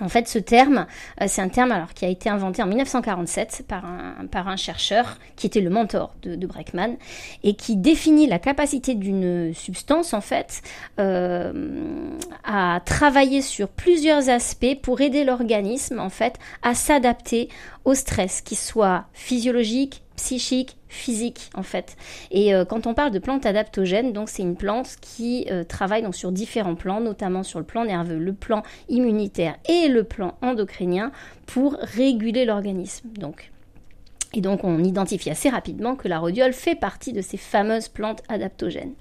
En 0.00 0.08
fait, 0.08 0.26
ce 0.26 0.40
terme, 0.40 0.86
euh, 1.20 1.26
c'est 1.28 1.40
un 1.40 1.48
terme 1.48 1.70
alors 1.70 1.94
qui 1.94 2.04
a 2.04 2.08
été 2.08 2.28
inventé 2.28 2.62
en 2.62 2.66
1947 2.66 3.64
par 3.68 3.84
un, 3.84 4.26
par 4.26 4.56
chercheur 4.58 5.18
qui 5.36 5.46
était 5.46 5.60
le 5.60 5.70
mentor 5.70 6.14
de, 6.22 6.34
de 6.34 6.46
Breckman 6.46 6.96
et 7.44 7.54
qui 7.54 7.76
définit 7.76 8.26
la 8.26 8.40
capacité 8.40 8.94
d'une 8.94 9.54
substance 9.54 10.12
en 10.12 10.20
fait 10.20 10.62
euh, 10.98 12.10
à 12.42 12.80
travailler 12.84 13.40
sur 13.40 13.68
plusieurs 13.68 14.28
aspects 14.30 14.80
pour 14.82 15.00
aider 15.00 15.22
l'organisme 15.22 16.00
en 16.00 16.10
fait 16.10 16.38
à 16.62 16.74
s'adapter 16.74 17.48
au 17.84 17.94
stress, 17.94 18.40
qu'il 18.40 18.58
soit 18.58 19.04
physiologique, 19.12 20.03
psychique, 20.16 20.76
physique 20.88 21.50
en 21.54 21.62
fait. 21.62 21.96
Et 22.30 22.54
euh, 22.54 22.64
quand 22.64 22.86
on 22.86 22.94
parle 22.94 23.10
de 23.10 23.18
plante 23.18 23.46
adaptogène, 23.46 24.12
donc 24.12 24.28
c'est 24.28 24.42
une 24.42 24.56
plante 24.56 24.96
qui 25.00 25.46
euh, 25.50 25.64
travaille 25.64 26.02
donc 26.02 26.14
sur 26.14 26.32
différents 26.32 26.74
plans, 26.74 27.00
notamment 27.00 27.42
sur 27.42 27.58
le 27.58 27.64
plan 27.64 27.84
nerveux, 27.84 28.18
le 28.18 28.32
plan 28.32 28.62
immunitaire 28.88 29.56
et 29.68 29.88
le 29.88 30.04
plan 30.04 30.36
endocrinien 30.42 31.12
pour 31.46 31.76
réguler 31.80 32.44
l'organisme. 32.44 33.08
Donc 33.18 33.50
et 34.36 34.40
donc 34.40 34.64
on 34.64 34.82
identifie 34.82 35.30
assez 35.30 35.48
rapidement 35.48 35.96
que 35.96 36.08
la 36.08 36.18
rhodiole 36.18 36.52
fait 36.52 36.74
partie 36.74 37.12
de 37.12 37.20
ces 37.20 37.36
fameuses 37.36 37.88
plantes 37.88 38.22
adaptogènes. 38.28 38.94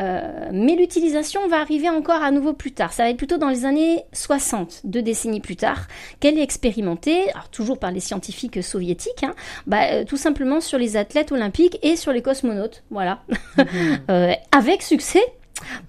Euh, 0.00 0.48
mais 0.52 0.74
l'utilisation 0.74 1.46
va 1.48 1.60
arriver 1.60 1.88
encore 1.88 2.22
à 2.22 2.30
nouveau 2.30 2.52
plus 2.52 2.72
tard. 2.72 2.92
Ça 2.92 3.04
va 3.04 3.10
être 3.10 3.16
plutôt 3.16 3.38
dans 3.38 3.48
les 3.48 3.64
années 3.64 4.04
60, 4.12 4.80
deux 4.84 5.02
décennies 5.02 5.40
plus 5.40 5.56
tard, 5.56 5.86
qu'elle 6.20 6.38
est 6.38 6.42
expérimentée, 6.42 7.30
alors 7.32 7.48
toujours 7.48 7.78
par 7.78 7.92
les 7.92 8.00
scientifiques 8.00 8.62
soviétiques, 8.62 9.22
hein, 9.22 9.34
bah, 9.66 9.84
euh, 9.92 10.04
tout 10.04 10.16
simplement 10.16 10.60
sur 10.60 10.78
les 10.78 10.96
athlètes 10.96 11.32
olympiques 11.32 11.78
et 11.82 11.96
sur 11.96 12.12
les 12.12 12.22
cosmonautes. 12.22 12.82
Voilà. 12.90 13.22
Mhm. 13.58 13.66
euh, 14.10 14.32
avec 14.50 14.82
succès, 14.82 15.22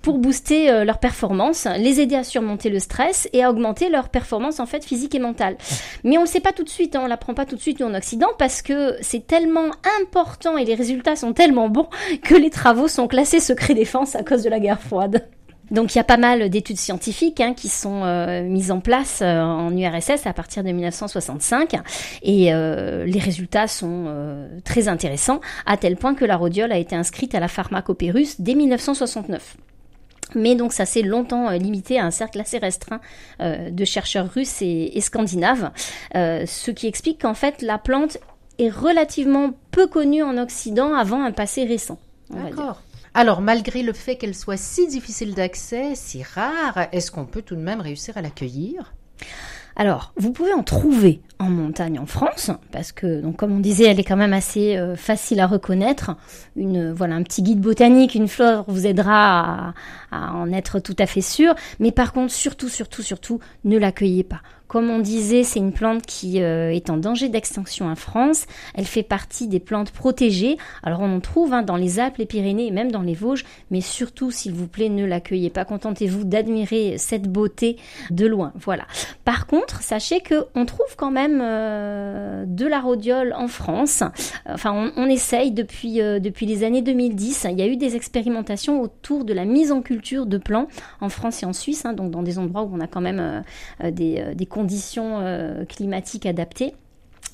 pour 0.01 0.17
booster 0.17 0.69
euh, 0.69 0.85
leur 0.85 0.99
performance, 0.99 1.67
les 1.77 1.99
aider 1.99 2.15
à 2.15 2.23
surmonter 2.23 2.69
le 2.69 2.79
stress 2.79 3.27
et 3.33 3.43
à 3.43 3.49
augmenter 3.49 3.89
leur 3.89 4.09
performance 4.09 4.59
en 4.59 4.65
fait 4.65 4.83
physique 4.83 5.15
et 5.15 5.19
mentale. 5.19 5.57
Mais 6.03 6.17
on 6.17 6.21
le 6.21 6.27
sait 6.27 6.39
pas 6.39 6.51
tout 6.51 6.63
de 6.63 6.69
suite, 6.69 6.95
hein, 6.95 7.01
on 7.03 7.07
l'apprend 7.07 7.33
pas 7.33 7.45
tout 7.45 7.55
de 7.55 7.61
suite 7.61 7.81
en 7.81 7.93
Occident 7.93 8.29
parce 8.37 8.61
que 8.61 8.95
c'est 9.01 9.25
tellement 9.25 9.71
important 10.01 10.57
et 10.57 10.65
les 10.65 10.75
résultats 10.75 11.15
sont 11.15 11.33
tellement 11.33 11.69
bons 11.69 11.89
que 12.23 12.35
les 12.35 12.49
travaux 12.49 12.87
sont 12.87 13.07
classés 13.07 13.39
secret 13.39 13.73
défense 13.73 14.15
à 14.15 14.23
cause 14.23 14.43
de 14.43 14.49
la 14.49 14.59
guerre 14.59 14.81
froide. 14.81 15.27
Donc 15.71 15.93
il 15.95 15.97
y 15.97 16.01
a 16.01 16.05
pas 16.05 16.17
mal 16.17 16.49
d'études 16.49 16.77
scientifiques 16.77 17.41
hein, 17.41 17.53
qui 17.53 17.69
sont 17.69 18.03
euh, 18.03 18.43
mises 18.43 18.71
en 18.71 18.79
place 18.79 19.19
euh, 19.21 19.41
en 19.41 19.75
URSS 19.75 20.25
à 20.25 20.33
partir 20.33 20.63
de 20.63 20.69
1965 20.71 21.75
et 22.23 22.45
les 22.45 23.19
résultats 23.19 23.67
sont 23.67 24.05
très 24.63 24.87
intéressants 24.87 25.41
à 25.65 25.77
tel 25.77 25.97
point 25.97 26.15
que 26.15 26.25
la 26.25 26.37
rhodiole 26.37 26.71
a 26.71 26.77
été 26.77 26.95
inscrite 26.95 27.35
à 27.35 27.39
la 27.39 27.47
pharmacopée 27.47 28.11
russe 28.11 28.35
dès 28.39 28.55
1969. 28.55 29.57
Mais 30.33 30.55
donc 30.55 30.73
ça 30.73 30.85
s'est 30.85 31.01
longtemps 31.01 31.49
euh, 31.49 31.57
limité 31.57 31.99
à 31.99 32.05
un 32.05 32.11
cercle 32.11 32.39
assez 32.39 32.57
restreint 32.57 33.01
euh, 33.41 33.69
de 33.69 33.85
chercheurs 33.85 34.31
russes 34.31 34.61
et, 34.61 34.99
scandinaves, 35.01 35.71
euh, 36.15 36.45
ce 36.47 36.71
qui 36.71 36.87
explique 36.87 37.21
qu'en 37.21 37.35
fait 37.35 37.61
la 37.61 37.77
plante 37.77 38.17
est 38.57 38.69
relativement 38.69 39.51
peu 39.71 39.85
connue 39.87 40.23
en 40.23 40.37
Occident 40.37 40.93
avant 40.95 41.23
un 41.23 41.31
passé 41.31 41.65
récent. 41.65 41.99
D'accord. 42.29 42.81
Alors, 43.17 43.39
malgré 43.39 43.81
le 43.81 43.93
fait 43.93 44.17
qu'elle 44.17 44.35
soit 44.35 44.57
si 44.57 44.87
difficile 44.87 45.35
d'accès, 45.35 45.95
si 45.95 46.21
rare, 46.21 46.89
est-ce 46.91 47.11
qu'on 47.11 47.23
peut 47.23 47.41
tout 47.41 47.55
de 47.55 47.61
même 47.61 47.79
réussir 47.79 48.17
à 48.17 48.21
l'accueillir? 48.21 48.93
Alors, 49.77 50.11
vous 50.17 50.33
pouvez 50.33 50.51
en 50.51 50.63
trouver 50.63 51.21
en 51.39 51.49
montagne 51.49 51.97
en 51.97 52.05
France, 52.05 52.51
parce 52.73 52.91
que, 52.91 53.25
comme 53.31 53.53
on 53.53 53.59
disait, 53.59 53.85
elle 53.85 54.01
est 54.01 54.03
quand 54.03 54.17
même 54.17 54.33
assez 54.33 54.75
euh, 54.75 54.97
facile 54.97 55.39
à 55.39 55.47
reconnaître. 55.47 56.17
Une, 56.57 56.91
voilà, 56.91 57.15
un 57.15 57.23
petit 57.23 57.41
guide 57.41 57.61
botanique, 57.61 58.15
une 58.15 58.27
flore 58.27 58.65
vous 58.67 58.85
aidera 58.85 59.73
à 60.11 60.33
en 60.33 60.51
être 60.51 60.79
tout 60.79 60.95
à 60.99 61.05
fait 61.05 61.21
sûr. 61.21 61.55
Mais 61.79 61.93
par 61.93 62.11
contre, 62.11 62.33
surtout, 62.33 62.67
surtout, 62.67 63.01
surtout, 63.01 63.39
ne 63.63 63.77
l'accueillez 63.77 64.25
pas. 64.25 64.41
Comme 64.67 64.89
on 64.89 64.99
disait, 64.99 65.43
c'est 65.43 65.59
une 65.59 65.73
plante 65.73 66.05
qui 66.05 66.41
euh, 66.41 66.71
est 66.71 66.89
en 66.89 66.97
danger 66.97 67.29
d'extinction 67.29 67.87
en 67.87 67.95
France. 67.95 68.47
Elle 68.73 68.85
fait 68.85 69.03
partie 69.03 69.47
des 69.47 69.59
plantes 69.59 69.91
protégées. 69.91 70.57
Alors 70.81 71.01
on 71.01 71.17
en 71.17 71.19
trouve 71.19 71.53
hein, 71.53 71.61
dans 71.61 71.75
les 71.75 71.99
Alpes, 71.99 72.17
les 72.17 72.25
Pyrénées 72.25 72.67
et 72.67 72.71
même 72.71 72.91
dans 72.91 73.03
les 73.03 73.13
Vosges. 73.13 73.45
Mais 73.69 73.81
surtout, 73.81 74.31
s'il 74.31 74.53
vous 74.53 74.67
plaît, 74.67 74.89
ne 74.89 75.05
l'accueillez 75.05 75.51
pas. 75.51 75.65
Contentez-vous 75.65 76.23
d'admirer 76.23 76.97
cette 76.97 77.31
beauté 77.31 77.77
de 78.09 78.25
loin. 78.25 78.53
Voilà. 78.55 78.85
Par 79.23 79.45
contre, 79.45 79.83
sachez 79.83 80.21
que 80.21 80.45
on 80.55 80.65
trouve 80.65 80.95
quand 80.97 81.11
même 81.11 81.41
euh, 81.43 82.45
de 82.47 82.65
la 82.65 82.79
rhodiole 82.79 83.33
en 83.37 83.47
France. 83.47 84.03
Enfin, 84.49 84.91
on, 84.97 85.05
essaye 85.05 85.51
depuis 85.51 86.01
euh, 86.01 86.19
depuis 86.19 86.47
les 86.47 86.63
années 86.63 86.81
2010. 86.81 87.47
Il 87.51 87.59
y 87.59 87.61
a 87.61 87.67
eu 87.67 87.77
des 87.77 87.95
expérimentations 87.95 88.81
autour 88.81 89.25
de 89.25 89.33
la 89.33 89.45
mise 89.45 89.71
en 89.71 89.81
culture 89.83 90.25
de 90.25 90.39
plants 90.39 90.67
en 91.01 91.09
France 91.09 91.43
et 91.43 91.45
en 91.45 91.53
Suisse, 91.53 91.85
hein, 91.85 91.93
donc 91.93 92.09
dans 92.09 92.23
des 92.23 92.39
endroits 92.39 92.63
où 92.63 92.71
on 92.73 92.79
a 92.79 92.87
quand 92.87 93.01
même 93.01 93.43
des, 93.83 94.33
des 94.33 94.45
conditions 94.55 95.19
euh, 95.19 95.65
climatiques 95.65 96.25
adaptées. 96.25 96.73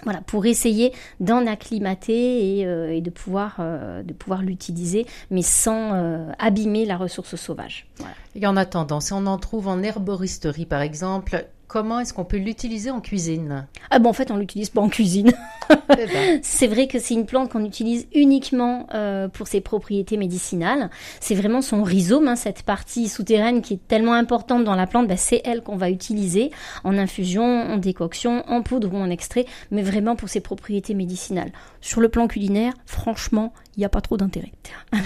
Voilà, 0.04 0.22
pour 0.22 0.48
essayer 0.48 0.92
d'en 1.20 1.46
acclimater 1.46 2.58
et, 2.58 2.66
euh, 2.66 3.00
de 3.00 3.10
pouvoir, 3.12 3.58
euh, 3.60 4.02
pouvoir 4.18 4.42
l'utiliser, 4.42 5.06
mais 5.30 5.44
sans 5.44 5.94
abîmer 6.40 6.86
la 6.86 6.98
ressource 6.98 7.36
sauvage. 7.36 7.88
Et 8.34 8.48
en 8.48 8.58
attendant, 8.58 9.00
si 9.00 9.14
on 9.14 9.28
en 9.28 9.38
trouve 9.38 9.68
en 9.68 9.84
herboristerie 9.84 10.66
par 10.66 10.82
exemple, 10.82 11.46
comment 11.72 12.02
est-ce 12.02 12.14
qu'on 12.14 12.26
peut 12.26 12.36
l'utiliser 12.36 12.92
en 12.92 13.00
cuisine? 13.00 13.66
Ah 13.92 14.00
bon, 14.00 14.10
en 14.10 14.14
fait, 14.14 14.30
on 14.30 14.36
l'utilise 14.36 14.70
pas 14.70 14.82
en 14.82 14.90
cuisine. 14.90 15.32
Eh 15.70 16.06
ben. 16.14 16.40
c'est 16.44 16.68
vrai 16.68 16.88
que 16.88 17.00
c'est 17.00 17.14
une 17.14 17.26
plante 17.26 17.50
qu'on 17.50 17.64
utilise 17.64 18.08
uniquement 18.14 18.88
euh, 18.94 19.30
pour 19.30 19.48
ses 19.48 19.62
propriétés 19.62 20.18
médicinales. 20.18 20.90
C'est 21.22 21.34
vraiment 21.34 21.62
son 21.62 21.82
rhizome, 21.82 22.28
hein, 22.28 22.36
cette 22.36 22.64
partie 22.64 23.08
souterraine 23.08 23.62
qui 23.62 23.76
est 23.76 23.88
tellement 23.88 24.16
importante 24.16 24.66
dans 24.66 24.76
la 24.76 24.86
plante. 24.86 25.08
Bah, 25.08 25.16
c'est 25.16 25.42
elle 25.46 25.64
qu'on 25.64 25.78
va 25.78 25.90
utiliser 25.90 26.52
en 26.84 26.98
infusion, 26.98 27.46
en 27.46 27.78
décoction, 27.78 28.44
en 28.50 28.64
poudre 28.64 28.94
ou 28.94 28.98
en 28.98 29.10
extrait, 29.10 29.46
mais 29.72 29.82
vraiment 29.82 30.18
pour 30.18 30.28
ses 30.28 30.42
propriétés 30.42 30.94
médicinales. 30.94 31.54
Sur 31.80 32.02
le 32.02 32.10
plan 32.10 32.28
culinaire, 32.28 32.74
franchement, 32.86 33.54
il 33.76 33.80
n'y 33.80 33.86
a 33.86 33.90
pas 33.90 34.02
trop 34.02 34.18
d'intérêt. 34.18 34.52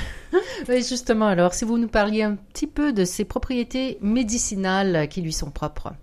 oui, 0.69 0.84
justement, 0.84 1.27
alors, 1.27 1.53
si 1.53 1.65
vous 1.65 1.77
nous 1.77 1.88
parliez 1.88 2.24
un 2.24 2.36
petit 2.36 2.65
peu 2.65 2.93
de 2.93 3.05
ses 3.05 3.24
propriétés 3.24 4.00
médicinales 4.01 5.07
qui 5.07 5.22
lui 5.22 5.34
sont 5.34 5.51
propres. 5.51 5.93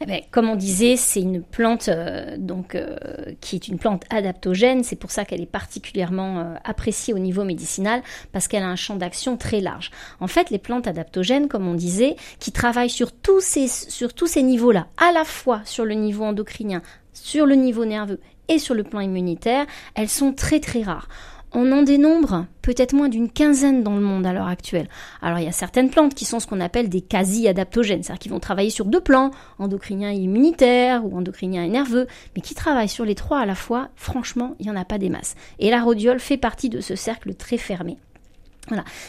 Eh 0.00 0.06
bien, 0.06 0.20
comme 0.30 0.48
on 0.48 0.54
disait, 0.54 0.96
c'est 0.96 1.20
une 1.20 1.42
plante 1.42 1.88
euh, 1.88 2.36
donc 2.38 2.74
euh, 2.74 2.96
qui 3.40 3.56
est 3.56 3.66
une 3.68 3.78
plante 3.78 4.04
adaptogène. 4.10 4.84
C'est 4.84 4.96
pour 4.96 5.10
ça 5.10 5.24
qu'elle 5.24 5.40
est 5.40 5.46
particulièrement 5.46 6.38
euh, 6.38 6.54
appréciée 6.64 7.12
au 7.12 7.18
niveau 7.18 7.44
médicinal 7.44 8.02
parce 8.30 8.46
qu'elle 8.46 8.62
a 8.62 8.68
un 8.68 8.76
champ 8.76 8.96
d'action 8.96 9.36
très 9.36 9.60
large. 9.60 9.90
En 10.20 10.28
fait, 10.28 10.50
les 10.50 10.58
plantes 10.58 10.86
adaptogènes, 10.86 11.48
comme 11.48 11.66
on 11.66 11.74
disait, 11.74 12.16
qui 12.38 12.52
travaillent 12.52 12.90
sur 12.90 13.12
tous 13.12 13.40
ces 13.40 13.66
sur 13.66 14.14
tous 14.14 14.26
ces 14.28 14.42
niveaux-là, 14.42 14.86
à 14.96 15.12
la 15.12 15.24
fois 15.24 15.62
sur 15.64 15.84
le 15.84 15.94
niveau 15.94 16.24
endocrinien, 16.24 16.82
sur 17.12 17.46
le 17.46 17.56
niveau 17.56 17.84
nerveux 17.84 18.20
et 18.48 18.58
sur 18.58 18.74
le 18.74 18.84
plan 18.84 19.00
immunitaire, 19.00 19.66
elles 19.94 20.08
sont 20.08 20.32
très 20.32 20.60
très 20.60 20.82
rares. 20.82 21.08
On 21.54 21.70
en 21.70 21.82
dénombre 21.82 22.46
peut-être 22.62 22.94
moins 22.94 23.10
d'une 23.10 23.30
quinzaine 23.30 23.82
dans 23.82 23.94
le 23.94 24.00
monde 24.00 24.24
à 24.24 24.32
l'heure 24.32 24.46
actuelle. 24.46 24.88
Alors 25.20 25.38
il 25.38 25.44
y 25.44 25.48
a 25.48 25.52
certaines 25.52 25.90
plantes 25.90 26.14
qui 26.14 26.24
sont 26.24 26.40
ce 26.40 26.46
qu'on 26.46 26.60
appelle 26.60 26.88
des 26.88 27.02
quasi-adaptogènes, 27.02 28.02
c'est-à-dire 28.02 28.20
qui 28.20 28.28
vont 28.30 28.40
travailler 28.40 28.70
sur 28.70 28.86
deux 28.86 29.02
plans, 29.02 29.32
endocrinien 29.58 30.12
et 30.12 30.16
immunitaire 30.16 31.04
ou 31.04 31.14
endocrinien 31.14 31.62
et 31.62 31.68
nerveux, 31.68 32.06
mais 32.34 32.40
qui 32.40 32.54
travaillent 32.54 32.88
sur 32.88 33.04
les 33.04 33.14
trois 33.14 33.38
à 33.38 33.46
la 33.46 33.54
fois, 33.54 33.88
franchement, 33.96 34.54
il 34.60 34.64
n'y 34.64 34.72
en 34.72 34.80
a 34.80 34.86
pas 34.86 34.96
des 34.96 35.10
masses. 35.10 35.34
Et 35.58 35.68
la 35.68 35.82
rhodiole 35.82 36.20
fait 36.20 36.38
partie 36.38 36.70
de 36.70 36.80
ce 36.80 36.96
cercle 36.96 37.34
très 37.34 37.58
fermé. 37.58 37.98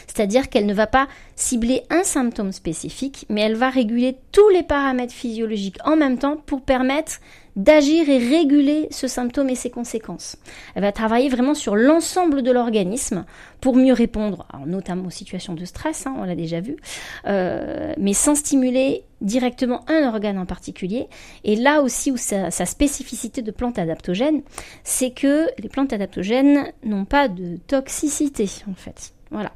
C'est-à-dire 0.06 0.48
qu'elle 0.48 0.66
ne 0.66 0.74
va 0.74 0.86
pas 0.86 1.08
cibler 1.36 1.82
un 1.90 2.02
symptôme 2.02 2.52
spécifique, 2.52 3.24
mais 3.28 3.42
elle 3.42 3.54
va 3.54 3.70
réguler 3.70 4.16
tous 4.32 4.48
les 4.48 4.62
paramètres 4.62 5.12
physiologiques 5.12 5.78
en 5.84 5.96
même 5.96 6.18
temps 6.18 6.36
pour 6.36 6.62
permettre 6.62 7.20
d'agir 7.56 8.08
et 8.08 8.18
réguler 8.18 8.88
ce 8.90 9.06
symptôme 9.06 9.48
et 9.48 9.54
ses 9.54 9.70
conséquences. 9.70 10.36
Elle 10.74 10.82
va 10.82 10.90
travailler 10.90 11.28
vraiment 11.28 11.54
sur 11.54 11.76
l'ensemble 11.76 12.42
de 12.42 12.50
l'organisme 12.50 13.24
pour 13.60 13.76
mieux 13.76 13.92
répondre, 13.92 14.46
notamment 14.66 15.06
aux 15.06 15.10
situations 15.10 15.54
de 15.54 15.64
stress, 15.64 16.06
hein, 16.06 16.16
on 16.18 16.24
l'a 16.24 16.34
déjà 16.34 16.60
vu, 16.60 16.76
euh, 17.26 17.92
mais 17.96 18.12
sans 18.12 18.34
stimuler 18.34 19.04
directement 19.20 19.88
un 19.88 20.06
organe 20.08 20.38
en 20.38 20.46
particulier. 20.46 21.06
Et 21.44 21.54
là 21.54 21.80
aussi 21.80 22.10
où 22.10 22.16
sa, 22.16 22.50
sa 22.50 22.66
spécificité 22.66 23.40
de 23.40 23.52
plante 23.52 23.78
adaptogène, 23.78 24.42
c'est 24.82 25.10
que 25.12 25.46
les 25.58 25.68
plantes 25.68 25.92
adaptogènes 25.92 26.72
n'ont 26.84 27.04
pas 27.04 27.28
de 27.28 27.56
toxicité 27.68 28.50
en 28.68 28.74
fait. 28.74 29.14
Voilà. 29.34 29.52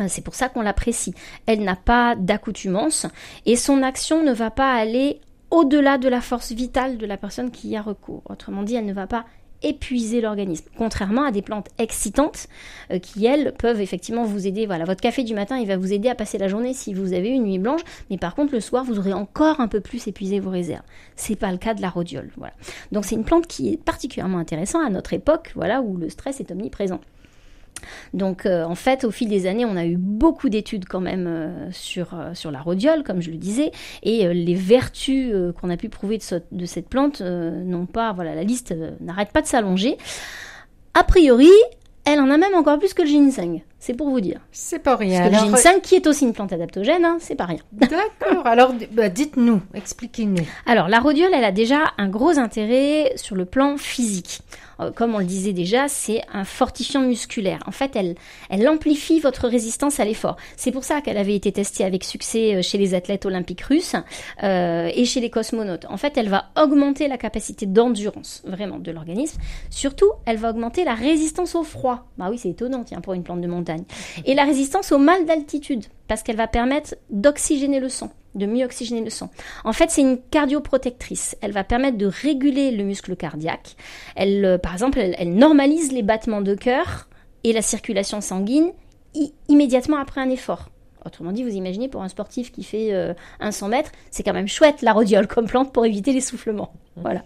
Euh, 0.00 0.06
c'est 0.08 0.22
pour 0.22 0.34
ça 0.34 0.48
qu'on 0.48 0.62
l'apprécie. 0.62 1.14
Elle 1.46 1.62
n'a 1.62 1.76
pas 1.76 2.16
d'accoutumance 2.16 3.06
et 3.46 3.54
son 3.54 3.82
action 3.82 4.24
ne 4.24 4.32
va 4.32 4.50
pas 4.50 4.72
aller 4.72 5.20
au-delà 5.50 5.98
de 5.98 6.08
la 6.08 6.20
force 6.20 6.52
vitale 6.52 6.98
de 6.98 7.06
la 7.06 7.16
personne 7.16 7.50
qui 7.50 7.68
y 7.68 7.76
a 7.76 7.82
recours. 7.82 8.22
Autrement 8.28 8.62
dit, 8.62 8.74
elle 8.74 8.86
ne 8.86 8.92
va 8.92 9.06
pas 9.06 9.24
épuiser 9.62 10.20
l'organisme. 10.20 10.66
Contrairement 10.76 11.24
à 11.24 11.32
des 11.32 11.42
plantes 11.42 11.68
excitantes 11.78 12.46
euh, 12.92 12.98
qui, 12.98 13.26
elles, 13.26 13.52
peuvent 13.58 13.80
effectivement 13.80 14.24
vous 14.24 14.46
aider. 14.46 14.66
Voilà, 14.66 14.84
votre 14.84 15.00
café 15.00 15.24
du 15.24 15.34
matin, 15.34 15.58
il 15.58 15.66
va 15.66 15.76
vous 15.76 15.92
aider 15.92 16.08
à 16.08 16.14
passer 16.14 16.38
la 16.38 16.48
journée 16.48 16.72
si 16.74 16.94
vous 16.94 17.12
avez 17.12 17.30
une 17.30 17.42
nuit 17.42 17.58
blanche, 17.58 17.80
mais 18.08 18.18
par 18.18 18.34
contre, 18.34 18.54
le 18.54 18.60
soir, 18.60 18.84
vous 18.84 18.98
aurez 18.98 19.12
encore 19.12 19.60
un 19.60 19.68
peu 19.68 19.80
plus 19.80 20.06
épuisé 20.06 20.38
vos 20.38 20.50
réserves. 20.50 20.84
C'est 21.16 21.36
pas 21.36 21.50
le 21.50 21.58
cas 21.58 21.74
de 21.74 21.82
la 21.82 21.90
rhodiole. 21.90 22.30
Voilà. 22.36 22.54
Donc, 22.92 23.04
c'est 23.04 23.16
une 23.16 23.24
plante 23.24 23.48
qui 23.48 23.72
est 23.72 23.76
particulièrement 23.76 24.38
intéressante 24.38 24.86
à 24.86 24.90
notre 24.90 25.12
époque, 25.12 25.52
voilà, 25.56 25.82
où 25.82 25.96
le 25.96 26.08
stress 26.08 26.40
est 26.40 26.52
omniprésent. 26.52 27.00
Donc 28.14 28.46
euh, 28.46 28.64
en 28.64 28.74
fait, 28.74 29.04
au 29.04 29.10
fil 29.10 29.28
des 29.28 29.46
années, 29.46 29.64
on 29.64 29.76
a 29.76 29.84
eu 29.84 29.96
beaucoup 29.96 30.48
d'études 30.48 30.86
quand 30.86 31.00
même 31.00 31.26
euh, 31.26 31.72
sur, 31.72 32.14
euh, 32.14 32.34
sur 32.34 32.50
la 32.50 32.60
rhodiole, 32.60 33.02
comme 33.02 33.20
je 33.20 33.30
le 33.30 33.36
disais, 33.36 33.72
et 34.02 34.32
les 34.32 34.54
vertus 34.54 35.32
qu'on 35.60 35.70
a 35.70 35.76
pu 35.76 35.88
prouver 35.88 36.18
de, 36.18 36.42
de 36.52 36.66
cette 36.66 36.88
plante 36.88 37.20
n'ont 37.20 37.86
pas, 37.86 38.12
voilà, 38.12 38.34
la 38.34 38.44
liste 38.44 38.74
n'arrête 39.00 39.32
pas 39.32 39.42
de 39.42 39.46
s'allonger. 39.46 39.96
A 40.94 41.04
priori, 41.04 41.50
elle 42.04 42.20
en 42.20 42.30
a 42.30 42.38
même 42.38 42.54
encore 42.54 42.78
plus 42.78 42.94
que 42.94 43.02
le 43.02 43.08
ginseng. 43.08 43.60
C'est 43.78 43.94
pour 43.94 44.08
vous 44.08 44.20
dire. 44.20 44.40
C'est 44.50 44.78
pas 44.78 44.96
rien. 44.96 45.28
Parce 45.28 45.42
que 45.42 45.46
le 45.46 45.50
ginseng, 45.52 45.80
qui 45.82 45.94
est 45.94 46.06
aussi 46.06 46.24
une 46.24 46.32
plante 46.32 46.52
adaptogène, 46.52 47.04
hein, 47.04 47.18
c'est 47.20 47.34
pas 47.34 47.44
rien. 47.44 47.60
D'accord. 47.72 48.46
Alors, 48.46 48.72
bah, 48.92 49.08
dites-nous, 49.08 49.60
expliquez-nous. 49.74 50.44
Alors, 50.66 50.88
la 50.88 51.00
rhodiole, 51.00 51.30
elle 51.34 51.44
a 51.44 51.52
déjà 51.52 51.92
un 51.98 52.08
gros 52.08 52.38
intérêt 52.38 53.12
sur 53.16 53.36
le 53.36 53.44
plan 53.44 53.76
physique. 53.76 54.40
Euh, 54.80 54.90
comme 54.90 55.14
on 55.14 55.18
le 55.18 55.24
disait 55.24 55.52
déjà, 55.52 55.88
c'est 55.88 56.22
un 56.32 56.44
fortifiant 56.44 57.00
musculaire. 57.00 57.60
En 57.66 57.72
fait, 57.72 57.96
elle, 57.96 58.14
elle 58.50 58.68
amplifie 58.68 59.20
votre 59.20 59.48
résistance 59.48 60.00
à 60.00 60.04
l'effort. 60.04 60.36
C'est 60.56 60.72
pour 60.72 60.84
ça 60.84 61.00
qu'elle 61.00 61.18
avait 61.18 61.34
été 61.34 61.52
testée 61.52 61.84
avec 61.84 62.04
succès 62.04 62.56
euh, 62.56 62.62
chez 62.62 62.78
les 62.78 62.94
athlètes 62.94 63.26
olympiques 63.26 63.62
russes 63.62 63.96
euh, 64.42 64.90
et 64.94 65.04
chez 65.04 65.20
les 65.20 65.30
cosmonautes. 65.30 65.86
En 65.88 65.96
fait, 65.96 66.16
elle 66.16 66.28
va 66.28 66.46
augmenter 66.56 67.08
la 67.08 67.18
capacité 67.18 67.66
d'endurance, 67.66 68.42
vraiment, 68.46 68.78
de 68.78 68.90
l'organisme. 68.90 69.40
Surtout, 69.70 70.10
elle 70.26 70.36
va 70.36 70.50
augmenter 70.50 70.84
la 70.84 70.94
résistance 70.94 71.54
au 71.54 71.62
froid. 71.62 72.06
Bah 72.16 72.28
oui, 72.30 72.38
c'est 72.38 72.50
étonnant, 72.50 72.84
tiens, 72.84 73.00
pour 73.00 73.14
une 73.14 73.22
plante 73.22 73.40
de 73.40 73.48
montagne. 73.48 73.84
Et 74.24 74.34
la 74.34 74.44
résistance 74.44 74.92
au 74.92 74.98
mal 74.98 75.26
d'altitude, 75.26 75.84
parce 76.06 76.22
qu'elle 76.22 76.36
va 76.36 76.46
permettre 76.46 76.94
d'oxygéner 77.10 77.80
le 77.80 77.88
sang 77.88 78.10
de 78.38 78.46
mieux 78.46 78.64
oxygéner 78.64 79.02
le 79.02 79.10
sang. 79.10 79.30
En 79.64 79.72
fait, 79.72 79.90
c'est 79.90 80.00
une 80.00 80.18
cardioprotectrice. 80.30 81.36
Elle 81.40 81.52
va 81.52 81.64
permettre 81.64 81.98
de 81.98 82.06
réguler 82.06 82.70
le 82.70 82.84
muscle 82.84 83.16
cardiaque. 83.16 83.76
Elle, 84.16 84.44
euh, 84.44 84.58
par 84.58 84.72
exemple, 84.72 84.98
elle, 84.98 85.34
normalise 85.34 85.92
les 85.92 86.02
battements 86.02 86.40
de 86.40 86.54
cœur 86.54 87.08
et 87.44 87.52
la 87.52 87.62
circulation 87.62 88.20
sanguine 88.20 88.72
immédiatement 89.48 89.96
après 89.96 90.20
un 90.20 90.30
effort. 90.30 90.68
Autrement 91.04 91.32
dit, 91.32 91.42
vous 91.42 91.54
imaginez 91.54 91.88
pour 91.88 92.02
un 92.02 92.08
sportif 92.08 92.52
qui 92.52 92.62
fait 92.62 92.92
euh, 92.92 93.14
un 93.40 93.50
100 93.50 93.68
mètres, 93.68 93.92
c'est 94.10 94.22
quand 94.22 94.32
même 94.32 94.48
chouette 94.48 94.82
la 94.82 94.92
rhodiole 94.92 95.26
comme 95.26 95.46
plante 95.46 95.72
pour 95.72 95.86
éviter 95.86 96.12
l'essoufflement. 96.12 96.72
Mmh. 96.96 97.00
Voilà. 97.00 97.22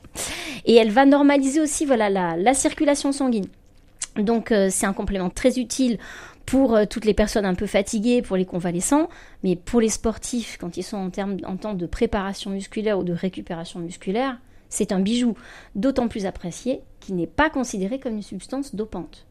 Et 0.64 0.75
elle 0.76 0.90
va 0.90 1.04
normaliser 1.04 1.61
aussi 1.61 1.87
voilà 1.87 2.09
la, 2.11 2.54
circulation 2.54 3.12
sanguine. 3.12 3.47
Donc 4.16 4.52
euh, 4.52 4.69
c'est 4.71 4.87
un 4.87 4.92
complément 4.92 5.31
très 5.31 5.59
utile 5.59 5.99
pour 6.46 6.75
euh, 6.75 6.84
toutes 6.88 7.04
les 7.04 7.14
personnes 7.14 7.46
un 7.46 7.54
peu 7.54 7.66
fatiguées, 7.66 8.22
pour 8.22 8.37
les 8.37 8.44
convalescents, 8.44 9.08
mais 9.42 9.56
pour 9.56 9.80
les 9.80 9.88
sportifs, 9.88 10.58
quand 10.61 10.76
ils 10.76 10.82
sont 10.82 11.11
en, 11.44 11.56
temps 11.56 11.75
de 11.75 11.87
préparation 11.87 12.50
musculaire 12.50 12.99
ou 12.99 13.04
de 13.04 13.12
récupération 13.12 13.80
musculaire, 13.80 14.38
c'est 14.68 14.92
un 14.92 15.00
bijou 15.00 15.37
d'autant 15.75 16.08
plus 16.08 16.26
apprécié 16.26 16.80
qu'il 17.00 17.16
n'est 17.16 17.26
pas 17.26 17.50
considéré 17.50 17.99
comme 17.99 18.16
une 18.16 18.22
substance 18.22 18.75
dopante. 18.75 19.26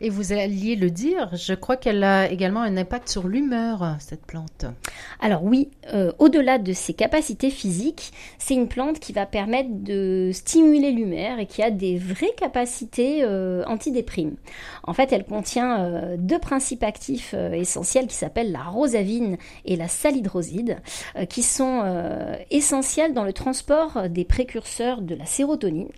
Et 0.00 0.10
vous 0.10 0.32
alliez 0.32 0.74
le 0.74 0.90
dire, 0.90 1.30
je 1.34 1.54
crois 1.54 1.76
qu'elle 1.76 2.02
a 2.02 2.28
également 2.28 2.60
un 2.62 2.76
impact 2.76 3.08
sur 3.08 3.28
l'humeur, 3.28 3.96
cette 4.00 4.26
plante. 4.26 4.66
Alors 5.20 5.44
oui, 5.44 5.70
euh, 5.94 6.10
au-delà 6.18 6.58
de 6.58 6.72
ses 6.72 6.94
capacités 6.94 7.48
physiques, 7.48 8.12
c'est 8.38 8.54
une 8.54 8.66
plante 8.66 8.98
qui 8.98 9.12
va 9.12 9.24
permettre 9.24 9.70
de 9.72 10.30
stimuler 10.32 10.90
l'humeur 10.90 11.38
et 11.38 11.46
qui 11.46 11.62
a 11.62 11.70
des 11.70 11.96
vraies 11.96 12.34
capacités 12.36 13.20
euh, 13.22 13.62
antidéprimes. 13.66 14.34
En 14.82 14.94
fait, 14.94 15.12
elle 15.12 15.24
contient 15.24 15.84
euh, 15.84 16.16
deux 16.18 16.40
principes 16.40 16.82
actifs 16.82 17.32
essentiels 17.32 18.08
qui 18.08 18.16
s'appellent 18.16 18.52
la 18.52 18.64
rosavine 18.64 19.38
et 19.64 19.76
la 19.76 19.88
salidroside, 19.88 20.78
qui 21.28 21.42
sont 21.42 21.82
essentiels 22.50 23.14
dans 23.14 23.24
le 23.24 23.32
transport 23.32 24.08
des 24.08 24.24
précurseurs 24.24 25.02
de 25.02 25.14
la 25.14 25.26
sérotonine. 25.26 25.88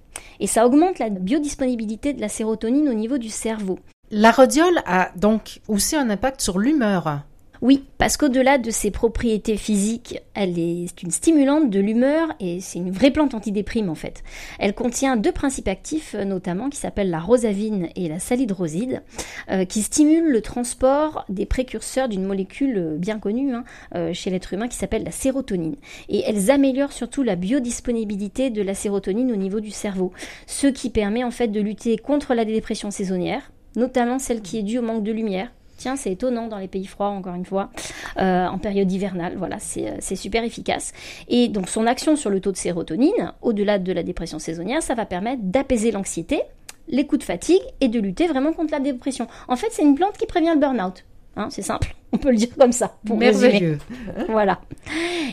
Et 0.40 0.46
ça 0.46 0.66
augmente 0.66 0.98
la 0.98 1.08
biodisponibilité 1.08 2.12
de 2.12 2.20
la 2.20 2.28
sérotonine 2.28 2.88
au 2.88 2.94
niveau 2.94 3.18
du 3.18 3.30
cerveau. 3.30 3.78
La 4.12 4.30
rhodiole 4.30 4.82
a 4.86 5.10
donc 5.16 5.60
aussi 5.66 5.96
un 5.96 6.10
impact 6.10 6.40
sur 6.40 6.60
l'humeur. 6.60 7.22
Oui, 7.60 7.84
parce 7.98 8.16
qu'au-delà 8.16 8.58
de 8.58 8.70
ses 8.70 8.92
propriétés 8.92 9.56
physiques, 9.56 10.20
elle 10.34 10.60
est 10.60 11.02
une 11.02 11.10
stimulante 11.10 11.70
de 11.70 11.80
l'humeur 11.80 12.28
et 12.38 12.60
c'est 12.60 12.78
une 12.78 12.92
vraie 12.92 13.10
plante 13.10 13.34
antidéprime 13.34 13.88
en 13.88 13.96
fait. 13.96 14.22
Elle 14.60 14.74
contient 14.74 15.16
deux 15.16 15.32
principes 15.32 15.66
actifs 15.66 16.14
euh, 16.14 16.24
notamment 16.24 16.68
qui 16.68 16.78
s'appellent 16.78 17.10
la 17.10 17.18
rosavine 17.18 17.88
et 17.96 18.08
la 18.08 18.20
salidroside, 18.20 19.02
euh, 19.50 19.64
qui 19.64 19.82
stimulent 19.82 20.30
le 20.30 20.40
transport 20.40 21.24
des 21.28 21.46
précurseurs 21.46 22.08
d'une 22.08 22.24
molécule 22.24 22.78
euh, 22.78 22.96
bien 22.96 23.18
connue 23.18 23.54
hein, 23.54 23.64
chez 24.12 24.30
l'être 24.30 24.52
humain 24.52 24.68
qui 24.68 24.76
s'appelle 24.76 25.02
la 25.02 25.10
sérotonine. 25.10 25.76
Et 26.08 26.22
elles 26.26 26.52
améliorent 26.52 26.92
surtout 26.92 27.24
la 27.24 27.34
biodisponibilité 27.34 28.50
de 28.50 28.62
la 28.62 28.74
sérotonine 28.74 29.32
au 29.32 29.36
niveau 29.36 29.58
du 29.58 29.72
cerveau, 29.72 30.12
ce 30.46 30.68
qui 30.68 30.90
permet 30.90 31.24
en 31.24 31.32
fait 31.32 31.48
de 31.48 31.60
lutter 31.60 31.98
contre 31.98 32.34
la 32.34 32.44
dépression 32.44 32.92
saisonnière, 32.92 33.50
notamment 33.76 34.18
celle 34.18 34.42
qui 34.42 34.58
est 34.58 34.62
due 34.62 34.78
au 34.78 34.82
manque 34.82 35.04
de 35.04 35.12
lumière 35.12 35.50
Tiens, 35.76 35.96
c'est 35.96 36.12
étonnant 36.12 36.48
dans 36.48 36.58
les 36.58 36.68
pays 36.68 36.86
froids, 36.86 37.08
encore 37.08 37.34
une 37.34 37.44
fois, 37.44 37.70
euh, 38.18 38.46
en 38.46 38.58
période 38.58 38.90
hivernale. 38.90 39.34
Voilà, 39.36 39.56
euh, 39.56 39.96
c'est 40.00 40.16
super 40.16 40.42
efficace. 40.42 40.92
Et 41.28 41.48
donc, 41.48 41.68
son 41.68 41.86
action 41.86 42.16
sur 42.16 42.30
le 42.30 42.40
taux 42.40 42.52
de 42.52 42.56
sérotonine, 42.56 43.32
au-delà 43.42 43.78
de 43.78 43.92
la 43.92 44.02
dépression 44.02 44.38
saisonnière, 44.38 44.82
ça 44.82 44.94
va 44.94 45.04
permettre 45.04 45.42
d'apaiser 45.42 45.90
l'anxiété, 45.90 46.40
les 46.88 47.06
coups 47.06 47.20
de 47.20 47.24
fatigue 47.24 47.62
et 47.80 47.88
de 47.88 48.00
lutter 48.00 48.26
vraiment 48.26 48.52
contre 48.52 48.72
la 48.72 48.80
dépression. 48.80 49.26
En 49.48 49.56
fait, 49.56 49.68
c'est 49.70 49.82
une 49.82 49.96
plante 49.96 50.16
qui 50.16 50.26
prévient 50.26 50.52
le 50.54 50.60
burn-out. 50.60 51.04
Hein, 51.36 51.48
c'est 51.50 51.62
simple, 51.62 51.94
on 52.12 52.16
peut 52.18 52.30
le 52.30 52.36
dire 52.36 52.48
comme 52.58 52.72
ça. 52.72 52.96
Pour 53.04 53.18
Merveilleux. 53.18 53.78
voilà. 54.28 54.60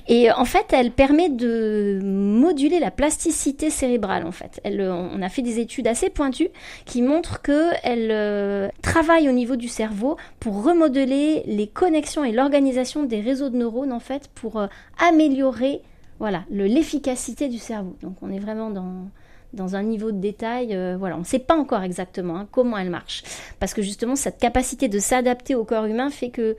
Et 0.07 0.31
en 0.31 0.43
fait, 0.43 0.65
elle 0.71 0.91
permet 0.91 1.29
de 1.29 1.99
moduler 2.03 2.79
la 2.79 2.91
plasticité 2.91 3.69
cérébrale. 3.69 4.25
En 4.25 4.33
fait, 4.33 4.59
elle, 4.63 4.81
on 4.81 5.21
a 5.21 5.29
fait 5.29 5.41
des 5.41 5.59
études 5.59 5.87
assez 5.87 6.09
pointues 6.09 6.49
qui 6.85 7.01
montrent 7.01 7.41
que 7.41 7.69
elle 7.83 8.09
euh, 8.11 8.67
travaille 8.81 9.29
au 9.29 9.31
niveau 9.31 9.55
du 9.55 9.69
cerveau 9.69 10.17
pour 10.39 10.63
remodeler 10.63 11.43
les 11.45 11.67
connexions 11.67 12.25
et 12.25 12.33
l'organisation 12.33 13.03
des 13.03 13.21
réseaux 13.21 13.49
de 13.49 13.57
neurones 13.57 13.93
en 13.93 13.99
fait 13.99 14.29
pour 14.35 14.59
euh, 14.59 14.67
améliorer 14.99 15.81
voilà 16.19 16.43
l'efficacité 16.49 17.47
du 17.47 17.57
cerveau. 17.57 17.95
Donc, 18.01 18.15
on 18.21 18.31
est 18.31 18.39
vraiment 18.39 18.69
dans 18.69 19.07
dans 19.53 19.75
un 19.75 19.83
niveau 19.83 20.11
de 20.11 20.19
détail, 20.19 20.75
euh, 20.75 20.95
voilà, 20.97 21.15
on 21.15 21.19
ne 21.19 21.25
sait 21.25 21.39
pas 21.39 21.55
encore 21.55 21.83
exactement 21.83 22.37
hein, 22.37 22.47
comment 22.51 22.77
elle 22.77 22.89
marche, 22.89 23.23
parce 23.59 23.73
que 23.73 23.81
justement 23.81 24.15
cette 24.15 24.39
capacité 24.39 24.89
de 24.89 24.99
s'adapter 24.99 25.55
au 25.55 25.63
corps 25.63 25.85
humain 25.85 26.09
fait 26.09 26.29
que 26.29 26.57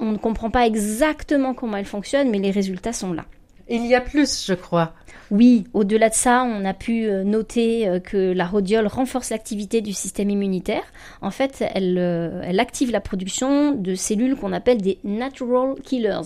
on 0.00 0.12
ne 0.12 0.16
comprend 0.16 0.50
pas 0.50 0.66
exactement 0.66 1.54
comment 1.54 1.76
elle 1.76 1.84
fonctionne, 1.84 2.30
mais 2.30 2.38
les 2.38 2.50
résultats 2.50 2.92
sont 2.92 3.12
là. 3.12 3.24
Il 3.68 3.86
y 3.86 3.94
a 3.94 4.00
plus, 4.00 4.44
je 4.46 4.54
crois. 4.54 4.92
Oui, 5.30 5.64
au-delà 5.72 6.10
de 6.10 6.14
ça, 6.14 6.42
on 6.42 6.64
a 6.64 6.74
pu 6.74 7.06
euh, 7.06 7.22
noter 7.22 7.88
euh, 7.88 8.00
que 8.00 8.32
la 8.32 8.44
rhodiole 8.44 8.86
renforce 8.88 9.30
l'activité 9.30 9.80
du 9.80 9.92
système 9.92 10.28
immunitaire. 10.30 10.82
En 11.22 11.30
fait, 11.30 11.64
elle, 11.74 11.96
elle 11.96 12.60
active 12.60 12.90
la 12.90 13.00
production 13.00 13.72
de 13.72 13.94
cellules 13.94 14.36
qu'on 14.36 14.52
appelle 14.52 14.82
des 14.82 14.98
natural 15.04 15.76
killers. 15.82 16.20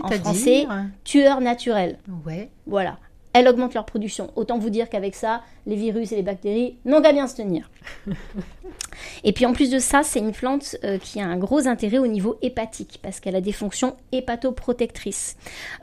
En 0.00 0.08
français, 0.10 0.66
tueurs 1.04 1.40
naturels. 1.40 1.98
Ouais. 2.26 2.50
Voilà 2.66 2.98
elle 3.34 3.48
augmente 3.48 3.74
leur 3.74 3.84
production. 3.84 4.30
Autant 4.36 4.58
vous 4.58 4.70
dire 4.70 4.88
qu'avec 4.88 5.14
ça, 5.14 5.42
les 5.66 5.76
virus 5.76 6.12
et 6.12 6.16
les 6.16 6.22
bactéries 6.22 6.76
n'ont 6.84 7.02
qu'à 7.02 7.12
bien 7.12 7.26
se 7.26 7.36
tenir. 7.36 7.68
et 9.24 9.32
puis 9.32 9.44
en 9.44 9.52
plus 9.52 9.70
de 9.70 9.78
ça, 9.78 10.02
c'est 10.04 10.20
une 10.20 10.32
plante 10.32 10.76
euh, 10.84 10.98
qui 10.98 11.20
a 11.20 11.26
un 11.26 11.36
gros 11.36 11.66
intérêt 11.66 11.98
au 11.98 12.06
niveau 12.06 12.38
hépatique 12.42 13.00
parce 13.02 13.18
qu'elle 13.20 13.36
a 13.36 13.40
des 13.40 13.52
fonctions 13.52 13.96
hépatoprotectrices. 14.12 15.36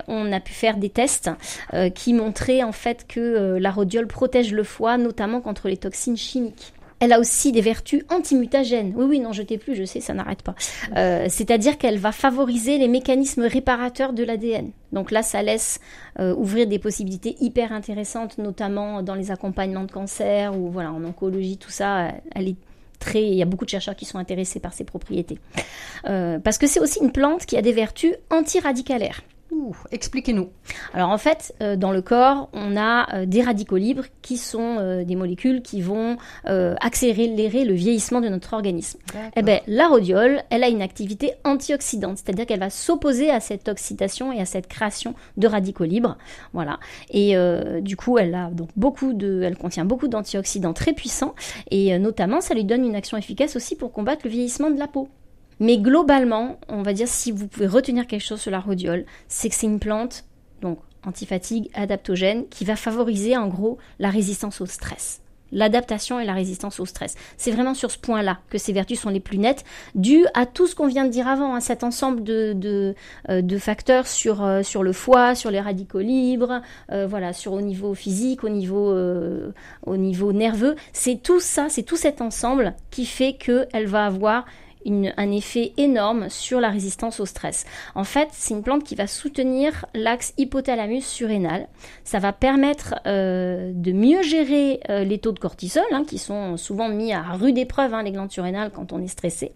On 0.08 0.32
a 0.32 0.40
pu 0.40 0.54
faire 0.54 0.78
des 0.78 0.90
tests 0.90 1.30
euh, 1.74 1.90
qui 1.90 2.14
montraient 2.14 2.64
en 2.64 2.72
fait 2.72 3.06
que 3.06 3.20
euh, 3.20 3.60
la 3.60 3.70
rhodiole 3.70 4.08
protège 4.08 4.54
le 4.54 4.64
foie, 4.64 4.98
notamment 4.98 5.42
contre 5.42 5.68
les 5.68 5.78
toxines 5.78 6.18
chimiques. 6.18 6.74
Elle 7.02 7.14
a 7.14 7.20
aussi 7.20 7.52
des 7.52 7.62
vertus 7.62 8.04
antimutagènes. 8.10 8.94
Oui, 8.96 9.06
oui, 9.10 9.20
non, 9.20 9.34
jetez 9.34 9.58
plus, 9.58 9.76
je 9.76 9.84
sais, 9.84 10.00
ça 10.00 10.14
n'arrête 10.14 10.44
pas. 10.44 10.56
Euh, 10.96 11.26
c'est-à-dire 11.30 11.78
qu'elle 11.80 11.98
va 11.98 12.12
favoriser 12.12 12.78
les 12.78 12.88
mécanismes 12.88 13.42
réparateurs 13.42 14.14
de 14.14 14.24
l'ADN. 14.24 14.70
Donc 14.94 15.10
là, 15.10 15.24
ça 15.24 15.42
laisse 15.42 15.80
euh, 16.20 16.36
ouvrir 16.36 16.68
des 16.68 16.78
possibilités 16.78 17.36
hyper 17.42 17.74
intéressantes, 17.74 18.38
notamment 18.38 19.02
dans 19.02 19.16
les 19.16 19.32
accompagnements 19.32 19.86
de 19.86 19.92
cancer 19.92 20.56
ou 20.56 20.70
voilà, 20.70 20.92
en 20.92 21.04
oncologie, 21.04 21.58
tout 21.58 21.72
ça. 21.72 22.12
Très, 23.00 23.24
il 23.24 23.34
y 23.34 23.42
a 23.42 23.46
beaucoup 23.46 23.66
de 23.66 23.70
chercheurs 23.72 23.96
qui 23.96 24.06
sont 24.06 24.20
intéressés 24.20 24.60
par 24.60 24.74
ses 24.74 24.84
propriétés. 24.84 25.40
Euh, 26.06 26.38
parce 26.38 26.60
que 26.60 26.68
c'est 26.68 26.80
aussi 26.80 27.00
une 27.02 27.12
plante 27.12 27.48
qui 27.48 27.58
a 27.58 27.64
des 27.64 27.74
vertus 27.74 28.14
antiradicalaires. 28.30 29.22
Expliquez-nous. 29.92 30.50
Alors 30.94 31.10
en 31.10 31.18
fait, 31.18 31.54
euh, 31.62 31.76
dans 31.76 31.92
le 31.92 32.02
corps, 32.02 32.50
on 32.54 32.78
a 32.78 33.14
euh, 33.14 33.26
des 33.26 33.42
radicaux 33.42 33.78
libres 33.78 34.06
qui 34.22 34.38
sont 34.38 34.78
euh, 34.80 35.04
des 35.04 35.16
molécules 35.16 35.62
qui 35.62 35.82
vont 35.82 36.18
accélérer 36.46 37.66
le 37.66 37.74
vieillissement 37.74 38.22
de 38.22 38.30
notre 38.30 38.54
organisme. 38.54 39.00
Eh 39.36 39.42
ben, 39.42 39.60
la 39.68 39.88
rhodiole, 39.88 40.44
elle 40.50 40.64
a 40.64 40.70
une 40.70 40.82
activité 40.82 41.34
antioxydante, 41.44 42.18
c'est-à-dire 42.18 42.46
qu'elle 42.46 42.60
va 42.60 42.70
s'opposer 42.70 43.30
à 43.30 43.40
cette 43.40 43.68
oxydation 43.68 44.32
et 44.32 44.40
à 44.40 44.46
cette 44.46 44.68
création 44.68 45.16
de 45.38 45.48
radicaux 45.48 45.84
libres. 45.84 46.18
Voilà. 46.54 46.80
Et 47.12 47.36
du 47.82 47.96
coup, 47.96 48.18
elle 48.18 48.36
a 48.36 48.50
donc 48.50 48.70
beaucoup 48.76 49.14
de, 49.14 49.42
elle 49.44 49.58
contient 49.58 49.86
beaucoup 49.86 50.08
d'antioxydants 50.08 50.74
très 50.74 50.94
puissants 50.94 51.36
et 51.70 51.98
notamment, 52.00 52.42
ça 52.42 52.54
lui 52.54 52.66
donne 52.66 52.86
une 52.86 52.96
action 52.96 53.18
efficace 53.18 53.56
aussi 53.56 53.76
pour 53.76 53.92
combattre 53.92 54.22
le 54.26 54.32
vieillissement 54.32 54.70
de 54.72 54.80
la 54.80 54.88
peau. 54.88 55.08
Mais 55.62 55.78
globalement, 55.78 56.58
on 56.70 56.82
va 56.82 56.92
dire 56.92 57.08
si 57.08 57.32
vous 57.32 57.48
pouvez 57.48 57.68
retenir 57.68 58.08
quelque 58.08 58.26
chose 58.26 58.42
sur 58.42 58.50
la 58.50 58.60
rhodiole, 58.60 59.06
c'est 59.28 59.48
que 59.48 59.54
c'est 59.54 59.68
une 59.68 59.80
plante, 59.80 60.26
donc 60.60 60.80
antifatigue, 61.06 61.70
adaptogène, 61.76 62.48
qui 62.50 62.66
va 62.66 62.76
favoriser 62.76 63.38
en 63.38 63.48
gros 63.48 63.78
la 64.00 64.10
résistance 64.10 64.60
au 64.60 64.66
stress. 64.66 65.22
L'adaptation 65.52 66.20
et 66.20 66.26
la 66.26 66.34
résistance 66.34 66.80
au 66.80 66.88
stress. 66.88 67.14
C'est 67.38 67.52
vraiment 67.52 67.76
sur 67.76 67.92
ce 67.92 68.00
point-là 68.00 68.40
que 68.50 68.58
ces 68.58 68.74
vertus 68.74 69.02
sont 69.02 69.12
les 69.12 69.20
plus 69.20 69.38
nettes, 69.38 69.64
dû 69.94 70.26
à 70.34 70.48
tout 70.48 70.66
ce 70.66 70.74
qu'on 70.74 70.88
vient 70.88 71.06
de 71.06 71.12
dire 71.12 71.28
avant, 71.28 71.54
hein, 71.54 71.60
cet 71.60 71.84
ensemble 71.84 72.24
de, 72.24 72.96
euh, 73.30 73.60
facteurs 73.60 74.08
sur, 74.08 74.44
euh, 74.44 74.64
sur 74.64 74.82
le 74.82 74.94
foie, 74.94 75.36
sur 75.36 75.52
les 75.52 75.60
radicaux 75.60 76.00
libres, 76.00 76.64
euh, 76.92 77.06
voilà, 77.06 77.34
sur 77.34 77.54
au 77.54 77.62
niveau 77.62 77.94
physique, 77.94 78.44
au 78.44 78.50
niveau, 78.50 78.96
au 79.86 79.98
niveau 79.98 80.34
nerveux. 80.34 80.76
C'est 80.92 81.22
tout 81.22 81.40
ça, 81.40 81.68
c'est 81.70 81.84
tout 81.84 81.98
cet 81.98 82.20
ensemble 82.20 82.74
qui 82.90 83.06
fait 83.06 83.34
qu'elle 83.34 83.86
va 83.86 84.08
avoir 84.08 84.46
un 84.86 85.32
effet 85.32 85.74
énorme 85.78 86.30
sur 86.30 86.60
la 86.60 86.70
résistance 86.70 87.20
au 87.20 87.26
stress. 87.26 87.66
En 87.96 88.04
fait, 88.04 88.30
c'est 88.32 88.54
une 88.54 88.64
plante 88.64 88.84
qui 88.84 88.96
va 88.96 89.08
soutenir 89.08 89.86
l'axe 89.94 90.34
hypothalamus 90.38 91.06
surrénal. 91.06 91.68
Ça 92.04 92.20
va 92.20 92.34
permettre 92.34 92.96
euh, 93.08 93.72
de 93.74 93.92
mieux 93.92 94.22
gérer 94.22 94.80
euh, 94.90 95.04
les 95.04 95.20
taux 95.20 95.32
de 95.32 95.40
cortisol, 95.40 95.84
hein, 95.92 96.04
qui 96.08 96.18
sont 96.18 96.58
souvent 96.58 96.90
mis 96.90 97.14
à 97.14 97.22
rude 97.22 97.58
épreuve, 97.58 97.94
hein, 97.94 98.04
les 98.04 98.12
glandes 98.12 98.32
surrénales, 98.32 98.72
quand 98.72 98.94
on 98.94 99.02
est 99.02 99.08
stressé. 99.08 99.54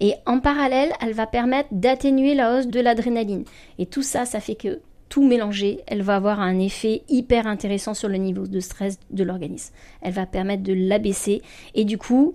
Et 0.00 0.14
en 0.26 0.40
parallèle, 0.40 0.92
elle 1.00 1.12
va 1.12 1.26
permettre 1.26 1.68
d'atténuer 1.72 2.34
la 2.34 2.54
hausse 2.54 2.66
de 2.66 2.80
l'adrénaline. 2.80 3.44
Et 3.78 3.86
tout 3.86 4.02
ça, 4.02 4.24
ça 4.24 4.40
fait 4.40 4.54
que 4.54 4.80
tout 5.08 5.26
mélanger, 5.26 5.80
elle 5.86 6.02
va 6.02 6.16
avoir 6.16 6.40
un 6.40 6.58
effet 6.58 7.02
hyper 7.08 7.46
intéressant 7.46 7.94
sur 7.94 8.08
le 8.08 8.16
niveau 8.16 8.46
de 8.46 8.60
stress 8.60 8.98
de 9.10 9.22
l'organisme. 9.22 9.72
Elle 10.00 10.12
va 10.12 10.26
permettre 10.26 10.62
de 10.62 10.72
l'abaisser 10.72 11.42
et 11.74 11.84
du 11.84 11.98
coup, 11.98 12.34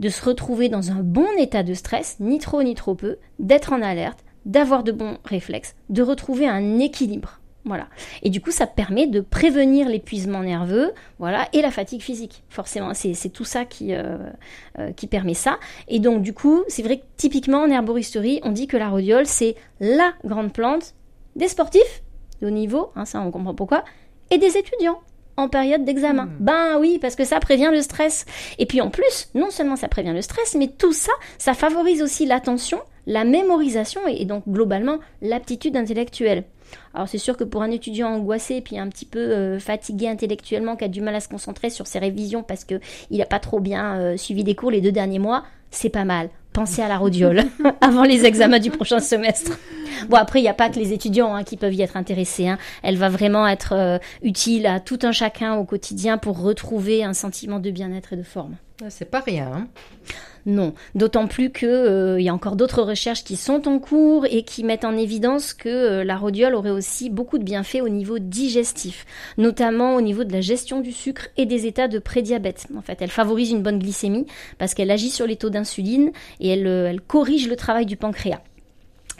de 0.00 0.08
se 0.08 0.24
retrouver 0.24 0.68
dans 0.68 0.90
un 0.90 1.00
bon 1.00 1.28
état 1.38 1.62
de 1.62 1.74
stress, 1.74 2.16
ni 2.20 2.38
trop 2.38 2.62
ni 2.62 2.74
trop 2.74 2.94
peu, 2.94 3.16
d'être 3.38 3.72
en 3.72 3.82
alerte, 3.82 4.24
d'avoir 4.44 4.84
de 4.84 4.92
bons 4.92 5.18
réflexes, 5.24 5.74
de 5.88 6.02
retrouver 6.02 6.46
un 6.46 6.78
équilibre. 6.78 7.40
Voilà. 7.64 7.88
Et 8.22 8.30
du 8.30 8.40
coup, 8.40 8.52
ça 8.52 8.68
permet 8.68 9.08
de 9.08 9.20
prévenir 9.20 9.88
l'épuisement 9.88 10.44
nerveux, 10.44 10.92
voilà, 11.18 11.48
et 11.52 11.62
la 11.62 11.72
fatigue 11.72 12.00
physique. 12.00 12.44
Forcément, 12.48 12.92
c'est 12.94 13.28
tout 13.30 13.44
ça 13.44 13.64
qui, 13.64 13.92
euh, 13.92 14.18
euh, 14.78 14.92
qui 14.92 15.08
permet 15.08 15.34
ça. 15.34 15.58
Et 15.88 15.98
donc, 15.98 16.22
du 16.22 16.32
coup, 16.32 16.62
c'est 16.68 16.82
vrai 16.82 16.98
que 16.98 17.04
typiquement 17.16 17.62
en 17.62 17.70
herboristerie, 17.70 18.40
on 18.44 18.52
dit 18.52 18.68
que 18.68 18.76
la 18.76 18.88
rhodiole, 18.88 19.26
c'est 19.26 19.56
la 19.80 20.12
grande 20.24 20.52
plante 20.52 20.94
des 21.34 21.48
sportifs 21.48 22.04
de 22.40 22.46
haut 22.46 22.50
niveau, 22.50 22.92
hein, 22.94 23.04
ça 23.04 23.20
on 23.20 23.30
comprend 23.32 23.54
pourquoi, 23.54 23.84
et 24.30 24.38
des 24.38 24.56
étudiants 24.56 25.00
en 25.36 25.48
période 25.48 25.84
d'examen. 25.84 26.26
Hmm. 26.26 26.36
Ben 26.40 26.78
oui, 26.78 26.98
parce 27.00 27.16
que 27.16 27.24
ça 27.24 27.40
prévient 27.40 27.70
le 27.72 27.82
stress. 27.82 28.24
Et 28.58 28.66
puis 28.66 28.80
en 28.80 28.90
plus, 28.90 29.28
non 29.34 29.50
seulement 29.50 29.76
ça 29.76 29.88
prévient 29.88 30.12
le 30.12 30.22
stress, 30.22 30.54
mais 30.58 30.68
tout 30.68 30.92
ça, 30.92 31.12
ça 31.38 31.54
favorise 31.54 32.02
aussi 32.02 32.26
l'attention, 32.26 32.80
la 33.06 33.24
mémorisation 33.24 34.00
et, 34.08 34.24
donc 34.24 34.44
globalement 34.48 34.98
l'aptitude 35.22 35.76
intellectuelle. 35.76 36.44
Alors 36.94 37.08
c'est 37.08 37.18
sûr 37.18 37.36
que 37.36 37.44
pour 37.44 37.62
un 37.62 37.70
étudiant 37.70 38.08
angoissé 38.08 38.60
puis 38.60 38.78
un 38.78 38.88
petit 38.88 39.04
peu 39.04 39.20
euh, 39.20 39.58
fatigué 39.60 40.08
intellectuellement 40.08 40.74
qui 40.74 40.84
a 40.84 40.88
du 40.88 41.00
mal 41.00 41.14
à 41.14 41.20
se 41.20 41.28
concentrer 41.28 41.70
sur 41.70 41.86
ses 41.86 42.00
révisions 42.00 42.42
parce 42.42 42.64
que 42.64 42.80
il 43.10 43.18
n'a 43.18 43.26
pas 43.26 43.38
trop 43.38 43.60
bien 43.60 44.00
euh, 44.00 44.16
suivi 44.16 44.42
des 44.42 44.56
cours 44.56 44.72
les 44.72 44.80
deux 44.80 44.90
derniers 44.90 45.20
mois, 45.20 45.44
c'est 45.70 45.90
pas 45.90 46.04
mal. 46.04 46.28
Pensez 46.56 46.80
à 46.80 46.88
la 46.88 46.96
rhodiole 46.96 47.44
avant 47.82 48.04
les 48.04 48.24
examens 48.24 48.58
du 48.58 48.70
prochain 48.70 48.98
semestre. 48.98 49.58
Bon, 50.08 50.16
après, 50.16 50.38
il 50.38 50.42
n'y 50.42 50.48
a 50.48 50.54
pas 50.54 50.70
que 50.70 50.78
les 50.78 50.94
étudiants 50.94 51.34
hein, 51.34 51.44
qui 51.44 51.58
peuvent 51.58 51.74
y 51.74 51.82
être 51.82 51.98
intéressés. 51.98 52.48
Hein. 52.48 52.56
Elle 52.82 52.96
va 52.96 53.10
vraiment 53.10 53.46
être 53.46 53.74
euh, 53.74 53.98
utile 54.22 54.66
à 54.66 54.80
tout 54.80 54.98
un 55.02 55.12
chacun 55.12 55.56
au 55.56 55.64
quotidien 55.64 56.16
pour 56.16 56.40
retrouver 56.40 57.04
un 57.04 57.12
sentiment 57.12 57.58
de 57.58 57.70
bien-être 57.70 58.14
et 58.14 58.16
de 58.16 58.22
forme. 58.22 58.56
C'est 58.90 59.10
pas 59.10 59.20
rien. 59.20 59.50
Hein. 59.52 59.68
non, 60.44 60.74
d'autant 60.94 61.26
plus 61.26 61.50
qu'il 61.50 61.68
euh, 61.68 62.20
y 62.20 62.28
a 62.28 62.34
encore 62.34 62.56
d'autres 62.56 62.82
recherches 62.82 63.24
qui 63.24 63.36
sont 63.36 63.66
en 63.66 63.78
cours 63.78 64.26
et 64.26 64.42
qui 64.42 64.64
mettent 64.64 64.84
en 64.84 64.96
évidence 64.96 65.54
que 65.54 65.68
euh, 65.68 66.04
la 66.04 66.16
rhodiole 66.16 66.54
aurait 66.54 66.70
aussi 66.70 67.08
beaucoup 67.08 67.38
de 67.38 67.44
bienfaits 67.44 67.80
au 67.82 67.88
niveau 67.88 68.18
digestif, 68.18 69.06
notamment 69.38 69.94
au 69.94 70.02
niveau 70.02 70.24
de 70.24 70.32
la 70.32 70.42
gestion 70.42 70.80
du 70.80 70.92
sucre 70.92 71.28
et 71.36 71.46
des 71.46 71.66
états 71.66 71.88
de 71.88 71.98
prédiabète. 71.98 72.66
En 72.76 72.82
fait, 72.82 73.00
elle 73.00 73.10
favorise 73.10 73.50
une 73.50 73.62
bonne 73.62 73.78
glycémie 73.78 74.26
parce 74.58 74.74
qu'elle 74.74 74.90
agit 74.90 75.10
sur 75.10 75.26
les 75.26 75.36
taux 75.36 75.50
d'insuline 75.50 76.12
et 76.40 76.48
elle, 76.48 76.66
elle 76.66 77.00
corrige 77.00 77.48
le 77.48 77.56
travail 77.56 77.86
du 77.86 77.96
pancréas. 77.96 78.42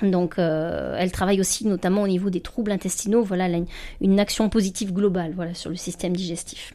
Donc, 0.02 0.38
euh, 0.38 0.94
elle 0.98 1.10
travaille 1.10 1.40
aussi 1.40 1.66
notamment 1.66 2.02
au 2.02 2.08
niveau 2.08 2.28
des 2.28 2.40
troubles 2.40 2.70
intestinaux. 2.70 3.22
Voilà, 3.22 3.48
une, 3.48 3.66
une, 4.00 4.20
action 4.20 4.48
positive 4.48 4.92
globale, 4.92 5.32
voilà, 5.34 5.54
sur 5.54 5.70
le 5.70 5.76
système 5.76 6.14
digestif. 6.14 6.74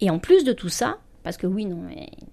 Et 0.00 0.10
en 0.10 0.18
plus 0.18 0.44
de 0.44 0.52
tout 0.52 0.68
ça, 0.68 0.98
parce 1.24 1.36
que 1.36 1.46
oui, 1.46 1.64
non, 1.64 1.78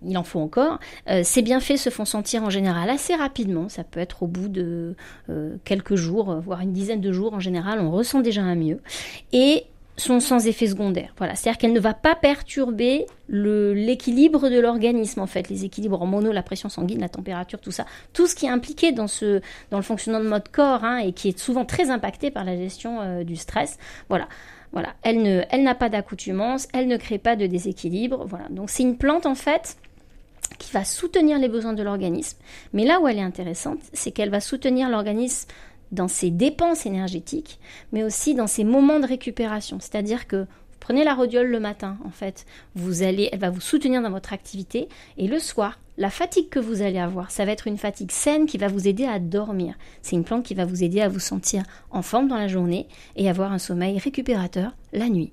il 0.05 0.17
en 0.17 0.23
faut 0.23 0.39
encore. 0.39 0.79
Euh, 1.09 1.21
ces 1.23 1.41
bienfaits 1.41 1.77
se 1.77 1.89
font 1.89 2.05
sentir 2.05 2.43
en 2.43 2.49
général 2.49 2.89
assez 2.89 3.15
rapidement. 3.15 3.69
Ça 3.69 3.83
peut 3.83 3.99
être 3.99 4.23
au 4.23 4.27
bout 4.27 4.49
de 4.49 4.95
euh, 5.29 5.55
quelques 5.63 5.95
jours, 5.95 6.39
voire 6.41 6.59
une 6.61 6.73
dizaine 6.73 7.01
de 7.01 7.11
jours 7.11 7.33
en 7.33 7.39
général. 7.39 7.79
On 7.79 7.89
ressent 7.89 8.19
déjà 8.19 8.41
un 8.41 8.55
mieux. 8.55 8.79
Et 9.33 9.65
sont 9.97 10.19
sans 10.19 10.47
effet 10.47 10.67
secondaire. 10.67 11.13
Voilà, 11.17 11.35
c'est-à-dire 11.35 11.57
qu'elle 11.57 11.73
ne 11.73 11.79
va 11.79 11.93
pas 11.93 12.15
perturber 12.15 13.05
l'équilibre 13.29 14.49
de 14.49 14.59
l'organisme 14.59 15.21
en 15.21 15.27
fait, 15.27 15.49
les 15.49 15.63
équilibres 15.63 16.01
hormonaux, 16.01 16.31
la 16.31 16.43
pression 16.43 16.69
sanguine, 16.69 16.99
la 16.99 17.09
température, 17.09 17.59
tout 17.59 17.71
ça, 17.71 17.85
tout 18.13 18.27
ce 18.27 18.35
qui 18.35 18.45
est 18.45 18.49
impliqué 18.49 18.91
dans 18.91 19.07
le 19.71 19.81
fonctionnement 19.81 20.19
de 20.19 20.27
notre 20.27 20.51
corps 20.51 20.83
hein, 20.83 20.97
et 20.97 21.13
qui 21.13 21.29
est 21.29 21.39
souvent 21.39 21.65
très 21.65 21.89
impacté 21.89 22.31
par 22.31 22.43
la 22.43 22.55
gestion 22.55 23.01
euh, 23.01 23.23
du 23.23 23.35
stress. 23.35 23.77
Voilà. 24.09 24.27
Voilà, 24.71 24.95
elle 25.03 25.63
n'a 25.63 25.75
pas 25.75 25.89
d'accoutumance, 25.89 26.67
elle 26.73 26.87
ne 26.87 26.97
crée 26.97 27.17
pas 27.17 27.35
de 27.35 27.45
déséquilibre, 27.45 28.25
voilà. 28.25 28.47
Donc 28.49 28.69
c'est 28.69 28.83
une 28.83 28.97
plante 28.97 29.25
en 29.25 29.35
fait 29.35 29.77
qui 30.59 30.71
va 30.71 30.85
soutenir 30.85 31.39
les 31.39 31.49
besoins 31.49 31.73
de 31.73 31.83
l'organisme. 31.83 32.37
Mais 32.73 32.85
là 32.85 32.99
où 32.99 33.07
elle 33.07 33.17
est 33.17 33.23
intéressante, 33.23 33.79
c'est 33.93 34.11
qu'elle 34.11 34.29
va 34.29 34.39
soutenir 34.39 34.89
l'organisme 34.89 35.49
dans 35.91 36.07
ses 36.07 36.29
dépenses 36.29 36.85
énergétiques, 36.85 37.59
mais 37.91 38.03
aussi 38.03 38.33
dans 38.33 38.47
ses 38.47 38.63
moments 38.63 38.99
de 38.99 39.07
récupération. 39.07 39.79
C'est-à-dire 39.81 40.27
que 40.27 40.37
vous 40.37 40.79
prenez 40.79 41.03
la 41.03 41.15
rhodiole 41.15 41.47
le 41.47 41.59
matin, 41.59 41.97
en 42.05 42.11
fait, 42.11 42.45
vous 42.75 43.03
allez, 43.03 43.29
elle 43.33 43.39
va 43.39 43.49
vous 43.49 43.59
soutenir 43.61 44.01
dans 44.01 44.09
votre 44.09 44.31
activité, 44.31 44.87
et 45.17 45.27
le 45.27 45.39
soir, 45.39 45.79
la 46.01 46.09
fatigue 46.09 46.49
que 46.49 46.57
vous 46.57 46.81
allez 46.81 46.97
avoir, 46.97 47.29
ça 47.29 47.45
va 47.45 47.51
être 47.51 47.67
une 47.67 47.77
fatigue 47.77 48.09
saine 48.09 48.47
qui 48.47 48.57
va 48.57 48.67
vous 48.67 48.87
aider 48.87 49.05
à 49.05 49.19
dormir. 49.19 49.75
C'est 50.01 50.15
une 50.15 50.23
plante 50.23 50.43
qui 50.43 50.55
va 50.55 50.65
vous 50.65 50.83
aider 50.83 50.99
à 50.99 51.07
vous 51.07 51.19
sentir 51.19 51.61
en 51.91 52.01
forme 52.01 52.27
dans 52.27 52.39
la 52.39 52.47
journée 52.47 52.87
et 53.15 53.29
avoir 53.29 53.51
un 53.51 53.59
sommeil 53.59 53.99
récupérateur 53.99 54.75
la 54.93 55.09
nuit. 55.09 55.31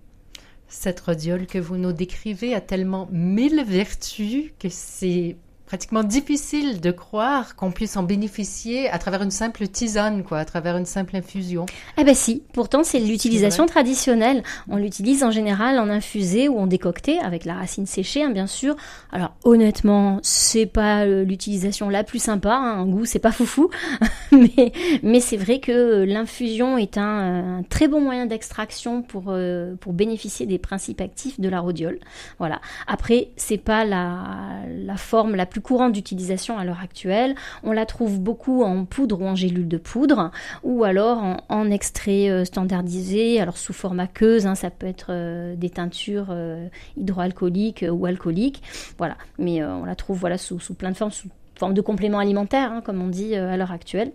Cette 0.68 1.00
rhodiole 1.00 1.46
que 1.46 1.56
vous 1.56 1.78
nous 1.78 1.94
décrivez 1.94 2.54
a 2.54 2.60
tellement 2.60 3.08
mille 3.10 3.64
vertus 3.66 4.52
que 4.58 4.68
c'est 4.68 5.38
pratiquement 5.68 6.02
difficile 6.02 6.80
de 6.80 6.90
croire 6.90 7.54
qu'on 7.54 7.70
puisse 7.70 7.98
en 7.98 8.02
bénéficier 8.02 8.88
à 8.88 8.98
travers 8.98 9.22
une 9.22 9.30
simple 9.30 9.68
tisane, 9.68 10.24
quoi, 10.24 10.38
à 10.38 10.46
travers 10.46 10.78
une 10.78 10.86
simple 10.86 11.14
infusion. 11.14 11.66
Eh 11.98 12.04
ben 12.04 12.14
si, 12.14 12.42
pourtant 12.54 12.82
c'est 12.84 12.98
l'utilisation 12.98 13.66
traditionnelle. 13.66 14.42
On 14.70 14.78
l'utilise 14.78 15.22
en 15.24 15.30
général 15.30 15.78
en 15.78 15.90
infusé 15.90 16.48
ou 16.48 16.58
en 16.58 16.66
décocté 16.66 17.18
avec 17.18 17.44
la 17.44 17.52
racine 17.52 17.84
séchée, 17.84 18.22
hein, 18.22 18.30
bien 18.30 18.46
sûr. 18.46 18.76
Alors 19.12 19.34
honnêtement, 19.44 20.20
c'est 20.22 20.64
pas 20.64 21.04
euh, 21.04 21.22
l'utilisation 21.22 21.90
la 21.90 22.02
plus 22.02 22.18
sympa, 22.18 22.54
hein, 22.54 22.80
en 22.80 22.86
goût 22.86 23.04
c'est 23.04 23.18
pas 23.18 23.32
foufou, 23.32 23.68
mais 24.32 24.72
mais 25.02 25.20
c'est 25.20 25.36
vrai 25.36 25.60
que 25.60 26.02
l'infusion 26.02 26.78
est 26.78 26.96
un, 26.96 27.62
très 27.68 27.88
bon 27.88 28.00
moyen 28.00 28.24
d'extraction 28.24 29.02
pour 29.02 29.24
euh, 29.28 29.74
pour 29.78 29.92
bénéficier 29.92 30.46
des 30.46 30.58
principes 30.58 31.02
actifs 31.02 31.38
de 31.38 31.48
la 31.50 31.60
rhodiole. 31.60 31.98
Voilà. 32.38 32.62
Après, 32.86 33.28
c'est 33.36 33.58
pas 33.58 33.84
la 33.84 34.62
la 34.66 34.96
forme 34.96 35.34
la 35.34 35.44
plus 35.44 35.57
courante 35.60 35.92
d'utilisation 35.92 36.58
à 36.58 36.64
l'heure 36.64 36.80
actuelle. 36.82 37.34
On 37.62 37.72
la 37.72 37.86
trouve 37.86 38.20
beaucoup 38.20 38.62
en 38.62 38.84
poudre 38.84 39.20
ou 39.20 39.26
en 39.26 39.34
gélule 39.34 39.68
de 39.68 39.76
poudre, 39.76 40.30
ou 40.62 40.84
alors 40.84 41.42
en, 41.48 41.70
extrait 41.70 42.30
euh, 42.30 42.44
standardisé, 42.44 43.40
alors 43.40 43.58
sous 43.58 43.72
forme 43.72 44.00
aqueuse, 44.00 44.46
hein, 44.46 44.54
ça 44.54 44.70
peut 44.70 44.86
être 44.86 45.08
euh, 45.10 45.54
des 45.56 45.70
teintures 45.70 46.28
euh, 46.30 46.68
hydroalcooliques 46.96 47.84
ou 47.90 48.06
alcooliques, 48.06 48.62
voilà. 48.96 49.16
Mais 49.38 49.64
on 49.64 49.84
la 49.84 49.94
trouve 49.94 50.18
voilà 50.18 50.38
sous, 50.38 50.58
plein 50.74 50.90
de 50.90 50.96
formes, 50.96 51.10
sous 51.10 51.28
forme 51.56 51.74
de 51.74 51.80
complément 51.80 52.18
alimentaire, 52.18 52.72
hein, 52.72 52.80
comme 52.80 53.02
on 53.02 53.08
dit 53.08 53.34
à 53.34 53.56
l'heure 53.56 53.72
actuelle. 53.72 54.12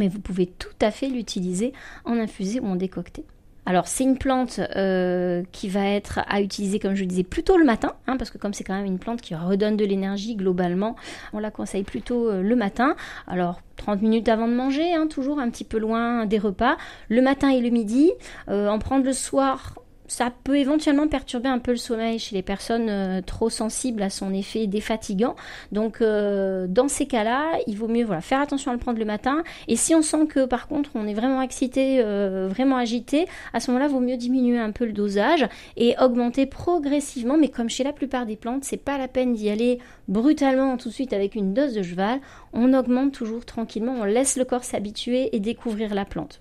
Mais 0.00 0.08
vous 0.08 0.20
pouvez 0.20 0.46
tout 0.46 0.68
à 0.80 0.90
fait 0.90 1.08
l'utiliser 1.08 1.72
en 2.04 2.18
infusé 2.18 2.60
ou 2.60 2.66
en 2.66 2.76
décocté. 2.76 3.24
Alors 3.66 3.88
c'est 3.88 4.04
une 4.04 4.18
plante 4.18 4.60
euh, 4.76 5.42
qui 5.52 5.68
va 5.68 5.86
être 5.86 6.20
à 6.28 6.40
utiliser, 6.42 6.78
comme 6.78 6.94
je 6.94 7.00
le 7.00 7.06
disais, 7.06 7.22
plutôt 7.22 7.56
le 7.56 7.64
matin, 7.64 7.94
hein, 8.06 8.16
parce 8.16 8.30
que 8.30 8.38
comme 8.38 8.52
c'est 8.52 8.64
quand 8.64 8.74
même 8.74 8.84
une 8.84 8.98
plante 8.98 9.22
qui 9.22 9.34
redonne 9.34 9.76
de 9.76 9.84
l'énergie 9.84 10.36
globalement, 10.36 10.96
on 11.32 11.38
la 11.38 11.50
conseille 11.50 11.84
plutôt 11.84 12.28
euh, 12.28 12.42
le 12.42 12.56
matin. 12.56 12.94
Alors 13.26 13.60
30 13.76 14.02
minutes 14.02 14.28
avant 14.28 14.48
de 14.48 14.54
manger, 14.54 14.94
hein, 14.94 15.06
toujours 15.06 15.38
un 15.38 15.48
petit 15.48 15.64
peu 15.64 15.78
loin 15.78 16.26
des 16.26 16.38
repas, 16.38 16.76
le 17.08 17.22
matin 17.22 17.48
et 17.48 17.60
le 17.60 17.70
midi, 17.70 18.12
euh, 18.48 18.68
en 18.68 18.78
prendre 18.78 19.04
le 19.04 19.12
soir 19.12 19.74
ça 20.06 20.30
peut 20.44 20.58
éventuellement 20.58 21.08
perturber 21.08 21.48
un 21.48 21.58
peu 21.58 21.70
le 21.70 21.76
sommeil 21.76 22.18
chez 22.18 22.34
les 22.34 22.42
personnes 22.42 22.88
euh, 22.88 23.20
trop 23.22 23.48
sensibles 23.48 24.02
à 24.02 24.10
son 24.10 24.34
effet 24.34 24.66
défatigant. 24.66 25.34
Donc 25.72 26.00
euh, 26.00 26.66
dans 26.68 26.88
ces 26.88 27.06
cas-là, 27.06 27.58
il 27.66 27.76
vaut 27.76 27.88
mieux 27.88 28.04
voilà, 28.04 28.20
faire 28.20 28.40
attention 28.40 28.70
à 28.70 28.74
le 28.74 28.80
prendre 28.80 28.98
le 28.98 29.04
matin. 29.04 29.42
Et 29.68 29.76
si 29.76 29.94
on 29.94 30.02
sent 30.02 30.26
que 30.26 30.44
par 30.44 30.68
contre 30.68 30.90
on 30.94 31.06
est 31.06 31.14
vraiment 31.14 31.40
excité, 31.40 32.00
euh, 32.02 32.48
vraiment 32.50 32.76
agité, 32.76 33.26
à 33.52 33.60
ce 33.60 33.70
moment-là, 33.70 33.88
il 33.88 33.92
vaut 33.92 34.00
mieux 34.00 34.16
diminuer 34.16 34.58
un 34.58 34.72
peu 34.72 34.84
le 34.84 34.92
dosage 34.92 35.48
et 35.76 35.94
augmenter 36.00 36.46
progressivement. 36.46 37.38
Mais 37.38 37.48
comme 37.48 37.70
chez 37.70 37.84
la 37.84 37.92
plupart 37.92 38.26
des 38.26 38.36
plantes, 38.36 38.64
c'est 38.64 38.76
pas 38.76 38.98
la 38.98 39.08
peine 39.08 39.34
d'y 39.34 39.48
aller 39.48 39.78
brutalement 40.08 40.76
tout 40.76 40.90
de 40.90 40.94
suite 40.94 41.12
avec 41.12 41.34
une 41.34 41.54
dose 41.54 41.74
de 41.74 41.82
cheval. 41.82 42.20
On 42.54 42.72
augmente 42.72 43.12
toujours 43.12 43.44
tranquillement, 43.44 43.96
on 44.00 44.04
laisse 44.04 44.36
le 44.36 44.44
corps 44.44 44.64
s'habituer 44.64 45.34
et 45.34 45.40
découvrir 45.40 45.92
la 45.92 46.04
plante. 46.04 46.38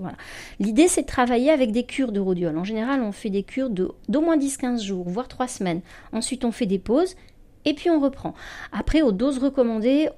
L'idée 0.60 0.88
c'est 0.88 1.02
de 1.02 1.08
travailler 1.08 1.50
avec 1.50 1.72
des 1.72 1.84
cures 1.84 2.12
de 2.12 2.20
rhodiol. 2.20 2.58
En 2.58 2.64
général, 2.64 3.02
on 3.02 3.12
fait 3.12 3.32
des 3.32 3.44
cures 3.44 3.72
d'au 3.72 4.22
moins 4.22 4.38
10-15 4.38 4.84
jours, 4.84 5.10
voire 5.10 5.28
3 5.28 5.48
semaines. 5.48 5.82
Ensuite, 6.12 6.46
on 6.46 6.52
fait 6.52 6.68
des 6.68 6.80
pauses 6.80 7.16
et 7.66 7.74
puis 7.74 7.90
on 7.90 8.00
reprend. 8.00 8.36
Après, 8.72 9.02
aux 9.02 9.12
doses 9.12 9.40
recommandées, 9.40 10.10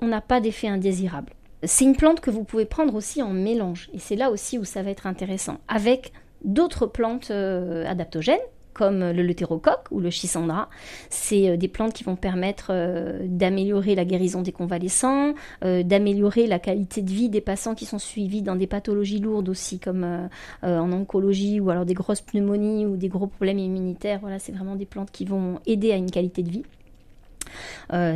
on 0.00 0.06
n'a 0.08 0.20
pas 0.20 0.40
d'effet 0.40 0.68
indésirable. 0.68 1.32
C'est 1.62 1.84
une 1.84 1.96
plante 1.96 2.20
que 2.20 2.30
vous 2.30 2.44
pouvez 2.44 2.66
prendre 2.66 2.94
aussi 2.94 3.22
en 3.22 3.30
mélange, 3.30 3.88
et 3.94 3.98
c'est 3.98 4.16
là 4.16 4.30
aussi 4.30 4.58
où 4.58 4.64
ça 4.64 4.82
va 4.82 4.90
être 4.90 5.06
intéressant, 5.06 5.58
avec 5.68 6.12
d'autres 6.44 6.86
plantes 6.86 7.30
euh, 7.30 7.86
adaptogènes, 7.86 8.38
comme 8.76 9.10
le 9.10 9.22
leutérocoque 9.22 9.86
ou 9.90 10.00
le 10.00 10.10
chisandra. 10.10 10.68
C'est 11.08 11.48
euh, 11.48 11.56
des 11.56 11.68
plantes 11.68 11.94
qui 11.94 12.04
vont 12.04 12.14
permettre 12.14 12.66
euh, 12.70 13.20
d'améliorer 13.26 13.94
la 13.94 14.04
guérison 14.04 14.42
des 14.42 14.52
convalescents, 14.52 15.32
euh, 15.64 15.82
d'améliorer 15.82 16.46
la 16.46 16.58
qualité 16.58 17.00
de 17.00 17.10
vie 17.10 17.30
des 17.30 17.40
patients 17.40 17.74
qui 17.74 17.86
sont 17.86 17.98
suivis 17.98 18.42
dans 18.42 18.54
des 18.54 18.66
pathologies 18.66 19.18
lourdes 19.18 19.48
aussi, 19.48 19.78
comme 19.78 20.28
en 20.62 20.92
oncologie 20.92 21.58
ou 21.58 21.70
alors 21.70 21.86
des 21.86 21.94
grosses 21.94 22.20
pneumonies 22.20 22.84
ou 22.84 22.96
des 22.96 23.08
gros 23.08 23.26
problèmes 23.26 23.58
immunitaires. 23.58 24.18
Voilà, 24.20 24.38
c'est 24.38 24.52
vraiment 24.52 24.76
des 24.76 24.84
plantes 24.84 25.10
qui 25.10 25.24
vont 25.24 25.58
aider 25.66 25.92
à 25.92 25.96
une 25.96 26.10
qualité 26.10 26.42
de 26.42 26.50
vie. 26.50 26.64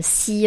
si, 0.03 0.47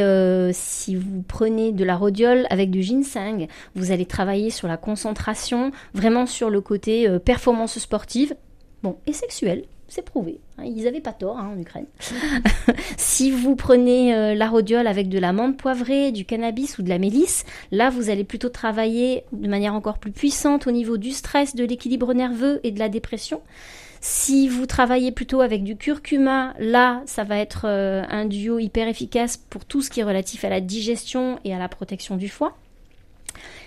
si 0.51 0.95
vous 0.95 1.23
prenez 1.27 1.71
de 1.71 1.83
la 1.83 1.95
rhodiole 1.95 2.45
avec 2.49 2.69
du 2.69 2.83
ginseng, 2.83 3.47
vous 3.75 3.91
allez 3.91 4.05
travailler 4.05 4.51
sur 4.51 4.67
la 4.67 4.77
concentration, 4.77 5.71
vraiment 5.93 6.27
sur 6.27 6.49
le 6.49 6.61
côté 6.61 7.09
performance 7.19 7.79
sportive, 7.79 8.35
bon, 8.83 8.97
et 9.07 9.13
sexuelle 9.13 9.63
c'est 9.93 10.01
prouvé. 10.01 10.39
Hein, 10.57 10.63
ils 10.65 10.85
n'avaient 10.85 11.01
pas 11.01 11.13
tort 11.13 11.37
hein, 11.37 11.53
en 11.55 11.59
Ukraine. 11.59 11.85
si 12.97 13.29
vous 13.29 13.55
prenez 13.55 14.15
euh, 14.15 14.33
la 14.33 14.49
rhodiole 14.49 14.87
avec 14.87 15.07
de 15.07 15.19
la 15.19 15.33
menthe 15.33 15.55
poivrée, 15.55 16.11
du 16.11 16.25
cannabis 16.25 16.79
ou 16.79 16.81
de 16.81 16.89
la 16.89 16.97
mélisse, 16.97 17.45
là 17.71 17.91
vous 17.91 18.09
allez 18.09 18.23
plutôt 18.23 18.49
travailler 18.49 19.23
de 19.31 19.47
manière 19.47 19.75
encore 19.75 19.99
plus 19.99 20.11
puissante 20.11 20.65
au 20.65 20.71
niveau 20.71 20.97
du 20.97 21.11
stress, 21.11 21.55
de 21.55 21.63
l'équilibre 21.63 22.13
nerveux 22.13 22.59
et 22.63 22.71
de 22.71 22.79
la 22.79 22.89
dépression. 22.89 23.41
Si 24.01 24.49
vous 24.49 24.65
travaillez 24.65 25.11
plutôt 25.11 25.41
avec 25.41 25.63
du 25.63 25.77
curcuma, 25.77 26.55
là, 26.57 27.03
ça 27.05 27.23
va 27.23 27.37
être 27.37 27.65
euh, 27.65 28.03
un 28.09 28.25
duo 28.25 28.57
hyper 28.57 28.87
efficace 28.87 29.37
pour 29.37 29.63
tout 29.63 29.81
ce 29.81 29.91
qui 29.91 29.99
est 29.99 30.03
relatif 30.03 30.43
à 30.43 30.49
la 30.49 30.59
digestion 30.59 31.39
et 31.45 31.53
à 31.53 31.59
la 31.59 31.69
protection 31.69 32.17
du 32.17 32.29
foie. 32.29 32.57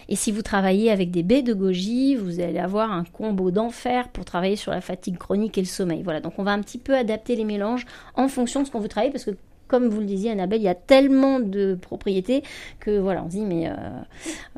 Et 0.09 0.17
si 0.17 0.33
vous 0.33 0.43
travaillez 0.43 0.91
avec 0.91 1.11
des 1.11 1.23
baies 1.23 1.43
de 1.43 1.55
goji, 1.55 2.15
vous 2.15 2.41
allez 2.41 2.59
avoir 2.59 2.93
un 2.93 3.05
combo 3.05 3.51
d'enfer 3.51 4.09
pour 4.09 4.25
travailler 4.25 4.57
sur 4.57 4.73
la 4.73 4.81
fatigue 4.81 5.19
chronique 5.19 5.59
et 5.59 5.63
le 5.63 5.67
sommeil. 5.67 6.03
Voilà, 6.03 6.21
donc 6.21 6.39
on 6.39 6.43
va 6.43 6.53
un 6.53 6.61
petit 6.61 6.79
peu 6.79 6.95
adapter 6.95 7.37
les 7.37 7.45
mélanges 7.45 7.87
en 8.15 8.29
fonction 8.29 8.63
de 8.63 8.67
ce 8.67 8.71
qu'on 8.71 8.81
veut 8.81 8.89
travailler 8.89 9.13
parce 9.13 9.25
que 9.25 9.33
comme 9.69 9.89
vous 9.89 10.01
le 10.01 10.07
disiez, 10.07 10.31
Annabelle, 10.31 10.61
il 10.61 10.65
y 10.65 10.69
a 10.69 10.75
tellement 10.75 11.41
de 11.41 11.75
propriétés 11.75 12.43
que 12.79 12.99
voilà, 12.99 13.25
on 13.25 13.27
se 13.27 13.37
dit, 13.37 13.45
mais 13.45 13.69
euh, 13.69 13.73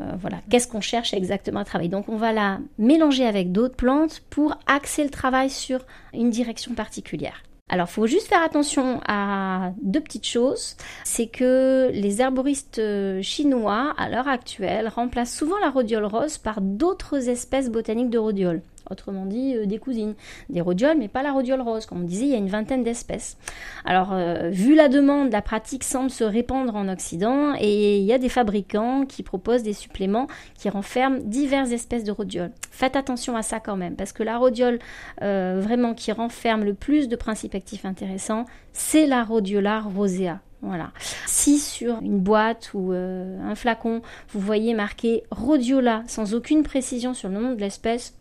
euh, 0.00 0.12
voilà, 0.20 0.38
qu'est-ce 0.50 0.68
qu'on 0.68 0.82
cherche 0.82 1.14
exactement 1.14 1.60
à 1.60 1.64
travailler? 1.64 1.88
Donc, 1.88 2.08
on 2.08 2.16
va 2.16 2.32
la 2.32 2.58
mélanger 2.78 3.24
avec 3.24 3.50
d'autres 3.50 3.76
plantes 3.76 4.20
pour 4.28 4.58
axer 4.66 5.04
le 5.04 5.10
travail 5.10 5.48
sur 5.50 5.80
une 6.12 6.30
direction 6.30 6.74
particulière. 6.74 7.42
Alors, 7.68 7.88
faut 7.88 8.06
juste 8.06 8.28
faire 8.28 8.42
attention 8.42 9.00
à 9.06 9.72
deux 9.82 10.00
petites 10.00 10.26
choses. 10.26 10.76
C'est 11.04 11.26
que 11.26 11.90
les 11.92 12.22
herboristes 12.22 12.78
euh, 12.78 13.20
chinois, 13.20 13.94
à 13.98 14.08
l'heure 14.08 14.28
actuelle, 14.28 14.88
remplacent 14.88 15.34
souvent 15.34 15.58
la 15.58 15.70
rhodiole 15.70 16.06
rose 16.06 16.38
par 16.38 16.60
d'autres 16.60 17.28
espèces 17.28 17.70
botaniques 17.70 18.10
de 18.10 18.18
rhodiole 18.18 18.62
autrement 18.90 19.26
dit 19.26 19.54
euh, 19.54 19.66
des 19.66 19.78
cousines, 19.78 20.14
des 20.48 20.60
rhodioles, 20.60 20.98
mais 20.98 21.08
pas 21.08 21.22
la 21.22 21.32
rhodiole 21.32 21.60
rose. 21.60 21.86
Comme 21.86 22.02
on 22.02 22.04
disait, 22.04 22.26
il 22.26 22.30
y 22.30 22.34
a 22.34 22.38
une 22.38 22.48
vingtaine 22.48 22.82
d'espèces. 22.82 23.36
Alors, 23.84 24.12
euh, 24.12 24.50
vu 24.50 24.74
la 24.74 24.88
demande, 24.88 25.30
la 25.32 25.42
pratique 25.42 25.84
semble 25.84 26.10
se 26.10 26.24
répandre 26.24 26.74
en 26.74 26.88
Occident 26.88 27.54
et 27.58 27.98
il 27.98 28.04
y 28.04 28.12
a 28.12 28.18
des 28.18 28.28
fabricants 28.28 29.04
qui 29.06 29.22
proposent 29.22 29.62
des 29.62 29.72
suppléments 29.72 30.26
qui 30.54 30.68
renferment 30.68 31.18
diverses 31.22 31.70
espèces 31.70 32.04
de 32.04 32.12
rhodioles. 32.12 32.52
Faites 32.70 32.96
attention 32.96 33.36
à 33.36 33.42
ça 33.42 33.60
quand 33.60 33.76
même, 33.76 33.96
parce 33.96 34.12
que 34.12 34.22
la 34.22 34.38
rhodiole 34.38 34.78
euh, 35.22 35.60
vraiment 35.62 35.94
qui 35.94 36.12
renferme 36.12 36.64
le 36.64 36.74
plus 36.74 37.08
de 37.08 37.16
principes 37.16 37.54
actifs 37.54 37.84
intéressants, 37.84 38.44
c'est 38.72 39.06
la 39.06 39.24
rhodiola 39.24 39.80
rosea. 39.80 40.40
Voilà. 40.60 40.90
Si 41.26 41.58
sur 41.58 42.00
une 42.02 42.18
boîte 42.18 42.70
ou 42.74 42.92
un 42.92 43.54
flacon, 43.54 44.02
vous 44.30 44.40
voyez 44.40 44.74
marqué 44.74 45.22
rhodiola 45.30 46.02
sans 46.08 46.34
aucune 46.34 46.64
précision 46.64 47.14
sur 47.14 47.28
le 47.28 47.38
nom 47.38 47.52
de 47.54 47.60
l'espèce, 47.60 48.14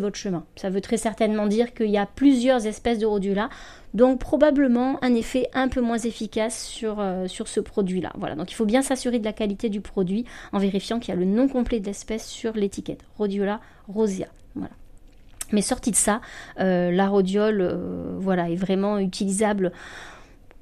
votre 0.00 0.16
chemin. 0.16 0.44
Ça 0.56 0.70
veut 0.70 0.80
très 0.80 0.96
certainement 0.96 1.46
dire 1.46 1.72
qu'il 1.74 1.90
y 1.90 1.98
a 1.98 2.06
plusieurs 2.06 2.66
espèces 2.66 2.98
de 2.98 3.06
rhodiola, 3.06 3.48
donc 3.94 4.20
probablement 4.20 5.02
un 5.02 5.14
effet 5.14 5.48
un 5.54 5.68
peu 5.68 5.80
moins 5.80 5.98
efficace 5.98 6.64
sur, 6.64 7.00
euh, 7.00 7.26
ce 7.26 7.60
produit-là. 7.60 8.12
Voilà, 8.16 8.34
donc 8.34 8.50
il 8.52 8.54
faut 8.54 8.66
bien 8.66 8.82
s'assurer 8.82 9.18
de 9.18 9.24
la 9.24 9.32
qualité 9.32 9.68
du 9.68 9.80
produit 9.80 10.24
en 10.52 10.58
vérifiant 10.58 11.00
qu'il 11.00 11.14
y 11.14 11.16
a 11.16 11.20
le 11.20 11.26
nom 11.26 11.48
complet 11.48 11.80
de 11.80 11.86
l'espèce 11.86 12.26
sur 12.26 12.52
l'étiquette. 12.52 13.04
Rhodiola 13.16 13.60
rosea. 13.88 14.26
Voilà. 14.54 14.74
Mais 15.52 15.62
sorti 15.62 15.90
de 15.90 15.96
ça, 15.96 16.20
euh, 16.60 16.90
la 16.92 17.08
rhodiole 17.08 17.60
euh, 17.60 18.16
voilà, 18.18 18.50
est 18.50 18.56
vraiment 18.56 18.98
utilisable 18.98 19.72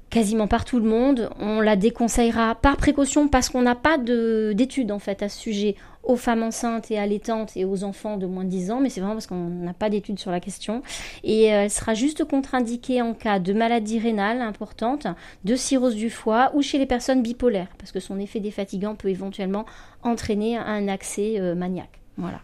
quasiment 0.09 0.47
par 0.47 0.65
tout 0.65 0.79
le 0.79 0.89
monde. 0.89 1.29
On 1.39 1.61
la 1.61 1.75
déconseillera 1.75 2.55
par 2.55 2.77
précaution 2.77 3.27
parce 3.27 3.49
qu'on 3.49 3.61
n'a 3.61 3.75
pas 3.75 3.97
d'études 3.97 4.91
en 4.91 4.99
fait 4.99 5.21
à 5.21 5.29
ce 5.29 5.39
sujet 5.39 5.75
aux 6.03 6.15
femmes 6.15 6.43
enceintes 6.43 6.91
et 6.91 6.97
allaitantes 6.97 7.55
et 7.55 7.65
aux 7.65 7.83
enfants 7.83 8.17
de 8.17 8.25
moins 8.25 8.43
de 8.43 8.49
10 8.49 8.71
ans, 8.71 8.79
mais 8.79 8.89
c'est 8.89 9.01
vraiment 9.01 9.15
parce 9.15 9.27
qu'on 9.27 9.49
n'a 9.49 9.73
pas 9.73 9.89
d'études 9.89 10.19
sur 10.19 10.31
la 10.31 10.39
question. 10.39 10.81
Et 11.23 11.53
euh, 11.53 11.63
elle 11.63 11.69
sera 11.69 11.93
juste 11.93 12.23
contre-indiquée 12.25 13.01
en 13.01 13.13
cas 13.13 13.39
de 13.39 13.53
maladie 13.53 13.99
rénale 13.99 14.41
importante, 14.41 15.07
de 15.43 15.55
cirrhose 15.55 15.95
du 15.95 16.09
foie 16.09 16.51
ou 16.53 16.61
chez 16.61 16.77
les 16.77 16.85
personnes 16.85 17.21
bipolaires, 17.21 17.69
parce 17.77 17.91
que 17.91 17.99
son 17.99 18.19
effet 18.19 18.39
défatigant 18.39 18.95
peut 18.95 19.09
éventuellement 19.09 19.65
entraîner 20.03 20.57
un 20.57 20.87
accès 20.87 21.39
euh, 21.39 21.55
maniaque. 21.55 21.99
Voilà. 22.17 22.41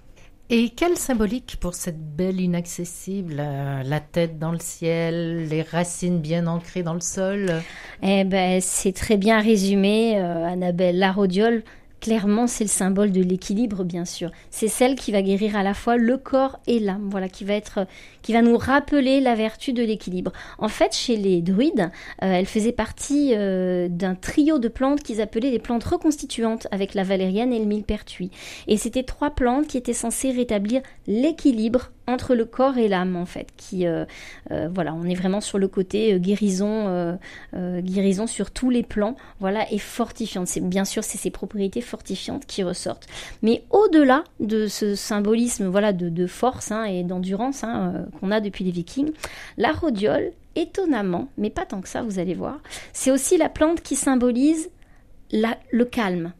Et 0.51 0.69
quelle 0.69 0.95
symbolique 0.95 1.57
pour 1.59 1.73
cette 1.73 1.99
belle 1.99 2.39
inaccessible, 2.39 3.37
euh, 3.39 3.81
la 3.81 3.99
tête 3.99 4.37
dans 4.37 4.51
le 4.51 4.59
ciel, 4.59 5.47
les 5.47 5.63
racines 5.63 6.19
bien 6.19 6.45
ancrées 6.45 6.83
dans 6.83 6.93
le 6.93 6.99
sol? 6.99 7.63
Eh 8.03 8.23
ben, 8.25 8.61
c'est 8.61 8.91
très 8.91 9.17
bien 9.17 9.39
résumé, 9.39 10.19
euh, 10.19 10.45
Annabelle. 10.45 10.99
La 10.99 11.11
rhodiole, 11.11 11.63
clairement, 12.05 12.45
c'est 12.45 12.63
le 12.63 12.69
symbole 12.69 13.11
de 13.11 13.21
l'équilibre, 13.23 13.83
bien 13.83 14.05
sûr. 14.05 14.29
C'est 14.51 14.67
celle 14.67 14.93
qui 14.93 15.11
va 15.11 15.23
guérir 15.23 15.55
à 15.55 15.63
la 15.63 15.73
fois 15.73 15.97
le 15.97 16.17
corps 16.17 16.59
et 16.67 16.77
l'âme. 16.77 17.07
Voilà, 17.09 17.29
qui 17.29 17.45
va 17.45 17.55
être, 17.55 17.87
qui 18.21 18.31
va 18.31 18.43
nous 18.43 18.57
rappeler 18.57 19.21
la 19.21 19.33
vertu 19.33 19.73
de 19.73 19.81
l'équilibre. 19.81 20.31
En 20.59 20.67
fait, 20.67 20.95
chez 20.95 21.17
les 21.17 21.41
druides, 21.41 21.89
euh, 22.21 22.31
elle 22.31 22.45
faisait 22.45 22.73
partie 22.73 23.31
euh, 23.33 23.87
d'un 23.89 24.13
trio 24.13 24.59
de 24.59 24.67
plantes 24.67 25.01
qu'ils 25.01 25.19
appelaient 25.19 25.49
les 25.49 25.57
plantes 25.57 25.83
reconstituantes, 25.83 26.67
avec 26.69 26.93
la 26.93 27.01
valériane 27.01 27.51
et 27.51 27.57
le 27.57 27.65
millepertuis. 27.65 28.29
Et 28.67 28.77
c'était 28.77 29.01
trois 29.01 29.31
plantes 29.31 29.65
qui 29.65 29.79
étaient 29.79 29.91
censées 29.91 30.29
rétablir 30.29 30.83
l'équilibre 31.07 31.89
entre 32.07 32.35
le 32.35 32.45
corps 32.45 32.77
et 32.77 32.87
l'âme 32.87 33.15
en 33.15 33.25
fait 33.25 33.47
qui 33.57 33.87
euh, 33.87 34.05
voilà 34.49 34.93
on 34.93 35.03
est 35.05 35.15
vraiment 35.15 35.41
sur 35.41 35.57
le 35.57 35.67
côté 35.67 36.19
guérison 36.19 37.17
guérison 37.53 38.27
sur 38.27 38.51
tous 38.51 38.69
les 38.69 38.83
plans 38.83 39.15
voilà 39.39 39.65
et 39.71 39.79
fortifiante 39.79 40.47
c'est 40.47 40.61
bien 40.61 40.85
sûr 40.85 41.03
c'est 41.03 41.17
ses 41.17 41.31
propriétés 41.31 41.81
fortifiantes 41.81 42.45
qui 42.45 42.63
ressortent. 42.63 43.07
Mais 43.41 43.63
au-delà 43.69 44.23
de 44.39 44.67
ce 44.67 44.95
symbolisme 44.95 45.65
voilà, 45.67 45.93
de, 45.93 46.27
force 46.27 46.71
hein, 46.71 46.83
et 46.85 47.03
d'endurance 47.03 47.63
hein, 47.63 47.93
euh, 47.95 48.05
qu'on 48.19 48.31
a 48.31 48.41
depuis 48.41 48.63
les 48.63 48.71
vikings, 48.71 49.11
la 49.57 49.71
rhodiole, 49.71 50.31
étonnamment, 50.55 51.29
mais 51.37 51.49
pas 51.49 51.65
tant 51.65 51.81
que 51.81 51.89
ça, 51.89 52.01
vous 52.01 52.19
allez 52.19 52.33
voir, 52.33 52.59
c'est 52.93 53.11
aussi 53.11 53.37
la 53.37 53.49
plante 53.49 53.81
qui 53.81 53.95
symbolise 53.95 54.69
le 55.31 55.83
calme, 55.83 56.33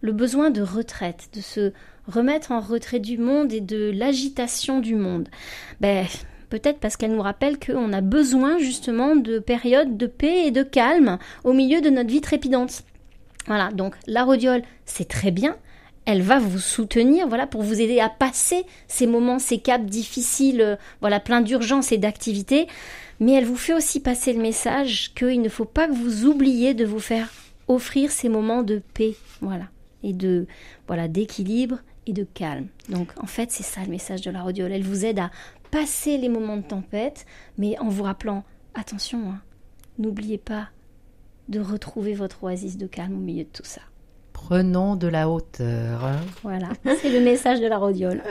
le 0.00 0.12
besoin 0.12 0.50
de 0.50 0.62
retraite, 0.62 1.28
de 1.34 1.40
se 1.40 1.72
remettre 2.06 2.52
en 2.52 2.60
retrait 2.60 3.00
du 3.00 3.18
monde 3.18 3.52
et 3.52 3.60
de 3.60 3.90
l'agitation 3.90 4.80
du 4.80 4.94
monde. 4.94 5.28
Ben, 5.80 6.06
peut-être 6.50 6.78
parce 6.78 6.96
qu'elle 6.96 7.12
nous 7.12 7.22
rappelle 7.22 7.58
qu'on 7.58 7.92
a 7.92 8.00
besoin 8.00 8.58
justement 8.58 9.16
de 9.16 9.38
périodes 9.38 9.96
de 9.96 10.06
paix 10.06 10.46
et 10.46 10.50
de 10.50 10.62
calme 10.62 11.18
au 11.44 11.52
milieu 11.52 11.80
de 11.80 11.90
notre 11.90 12.10
vie 12.10 12.20
trépidante. 12.20 12.82
Voilà, 13.46 13.70
donc 13.70 13.94
la 14.06 14.24
rhodiole, 14.24 14.62
c'est 14.84 15.08
très 15.08 15.30
bien. 15.30 15.56
elle 16.06 16.22
va 16.22 16.38
vous 16.38 16.58
soutenir, 16.58 17.28
voilà, 17.28 17.46
pour 17.46 17.62
vous 17.62 17.80
aider 17.80 18.00
à 18.00 18.08
passer 18.08 18.64
ces 18.88 19.06
moments, 19.06 19.38
ces 19.38 19.58
caps 19.58 19.84
difficiles, 19.84 20.60
euh, 20.60 20.76
voilà, 21.00 21.20
plein 21.20 21.40
d'urgence 21.40 21.92
et 21.92 21.98
d'activité. 21.98 22.66
Mais 23.20 23.32
elle 23.32 23.44
vous 23.44 23.56
fait 23.56 23.74
aussi 23.74 24.00
passer 24.00 24.32
le 24.32 24.40
message 24.40 25.12
qu'il 25.14 25.40
ne 25.40 25.48
faut 25.48 25.66
pas 25.66 25.86
que 25.86 25.92
vous 25.92 26.24
oubliez 26.24 26.74
de 26.74 26.84
vous 26.84 26.98
faire 26.98 27.30
offrir 27.68 28.10
ces 28.10 28.28
moments 28.28 28.62
de 28.62 28.82
paix, 28.94 29.14
voilà, 29.40 29.66
et 30.02 30.12
de, 30.12 30.46
voilà, 30.88 31.06
d'équilibre 31.06 31.78
et 32.10 32.12
de 32.12 32.24
calme. 32.24 32.68
Donc, 32.88 33.12
en 33.20 33.26
fait, 33.26 33.50
c'est 33.50 33.62
ça 33.62 33.82
le 33.82 33.90
message 33.90 34.20
de 34.20 34.30
la 34.30 34.42
rhodiole. 34.42 34.72
Elle 34.72 34.82
vous 34.82 35.04
aide 35.04 35.18
à 35.18 35.30
passer 35.70 36.18
les 36.18 36.28
moments 36.28 36.56
de 36.56 36.62
tempête, 36.62 37.26
mais 37.56 37.78
en 37.78 37.88
vous 37.88 38.02
rappelant, 38.02 38.44
attention, 38.74 39.30
hein, 39.30 39.40
n'oubliez 39.98 40.38
pas 40.38 40.68
de 41.48 41.60
retrouver 41.60 42.14
votre 42.14 42.44
oasis 42.44 42.76
de 42.76 42.86
calme 42.86 43.14
au 43.14 43.20
milieu 43.20 43.44
de 43.44 43.48
tout 43.48 43.64
ça. 43.64 43.80
Prenons 44.32 44.96
de 44.96 45.06
la 45.06 45.28
hauteur. 45.28 46.12
Voilà, 46.42 46.68
c'est 47.00 47.10
le 47.10 47.20
message 47.20 47.60
de 47.60 47.66
la 47.66 47.78
rhodiole. 47.78 48.22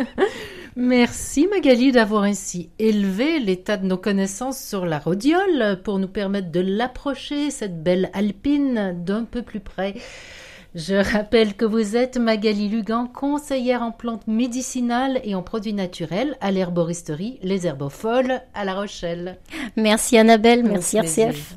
Merci 0.76 1.46
Magali 1.46 1.92
d'avoir 1.92 2.24
ainsi 2.24 2.70
élevé 2.78 3.38
l'état 3.38 3.76
de 3.76 3.86
nos 3.86 3.96
connaissances 3.96 4.60
sur 4.60 4.86
la 4.86 4.98
rhodiole 4.98 5.80
pour 5.84 5.98
nous 5.98 6.08
permettre 6.08 6.50
de 6.50 6.60
l'approcher, 6.60 7.50
cette 7.50 7.82
belle 7.82 8.10
alpine, 8.12 9.04
d'un 9.04 9.24
peu 9.24 9.42
plus 9.42 9.60
près. 9.60 9.94
Je 10.74 10.96
rappelle 10.96 11.54
que 11.54 11.64
vous 11.64 11.96
êtes 11.96 12.16
Magali 12.16 12.68
Lugan, 12.68 13.06
conseillère 13.06 13.82
en 13.82 13.92
plantes 13.92 14.26
médicinales 14.26 15.20
et 15.22 15.36
en 15.36 15.42
produits 15.42 15.72
naturels 15.72 16.36
à 16.40 16.50
l'herboristerie 16.50 17.38
Les 17.44 17.64
Herbopholes 17.64 18.40
à 18.54 18.64
La 18.64 18.74
Rochelle. 18.74 19.38
Merci 19.76 20.18
Annabelle, 20.18 20.64
merci 20.64 20.98
plaisir. 20.98 21.28
RCF. 21.28 21.56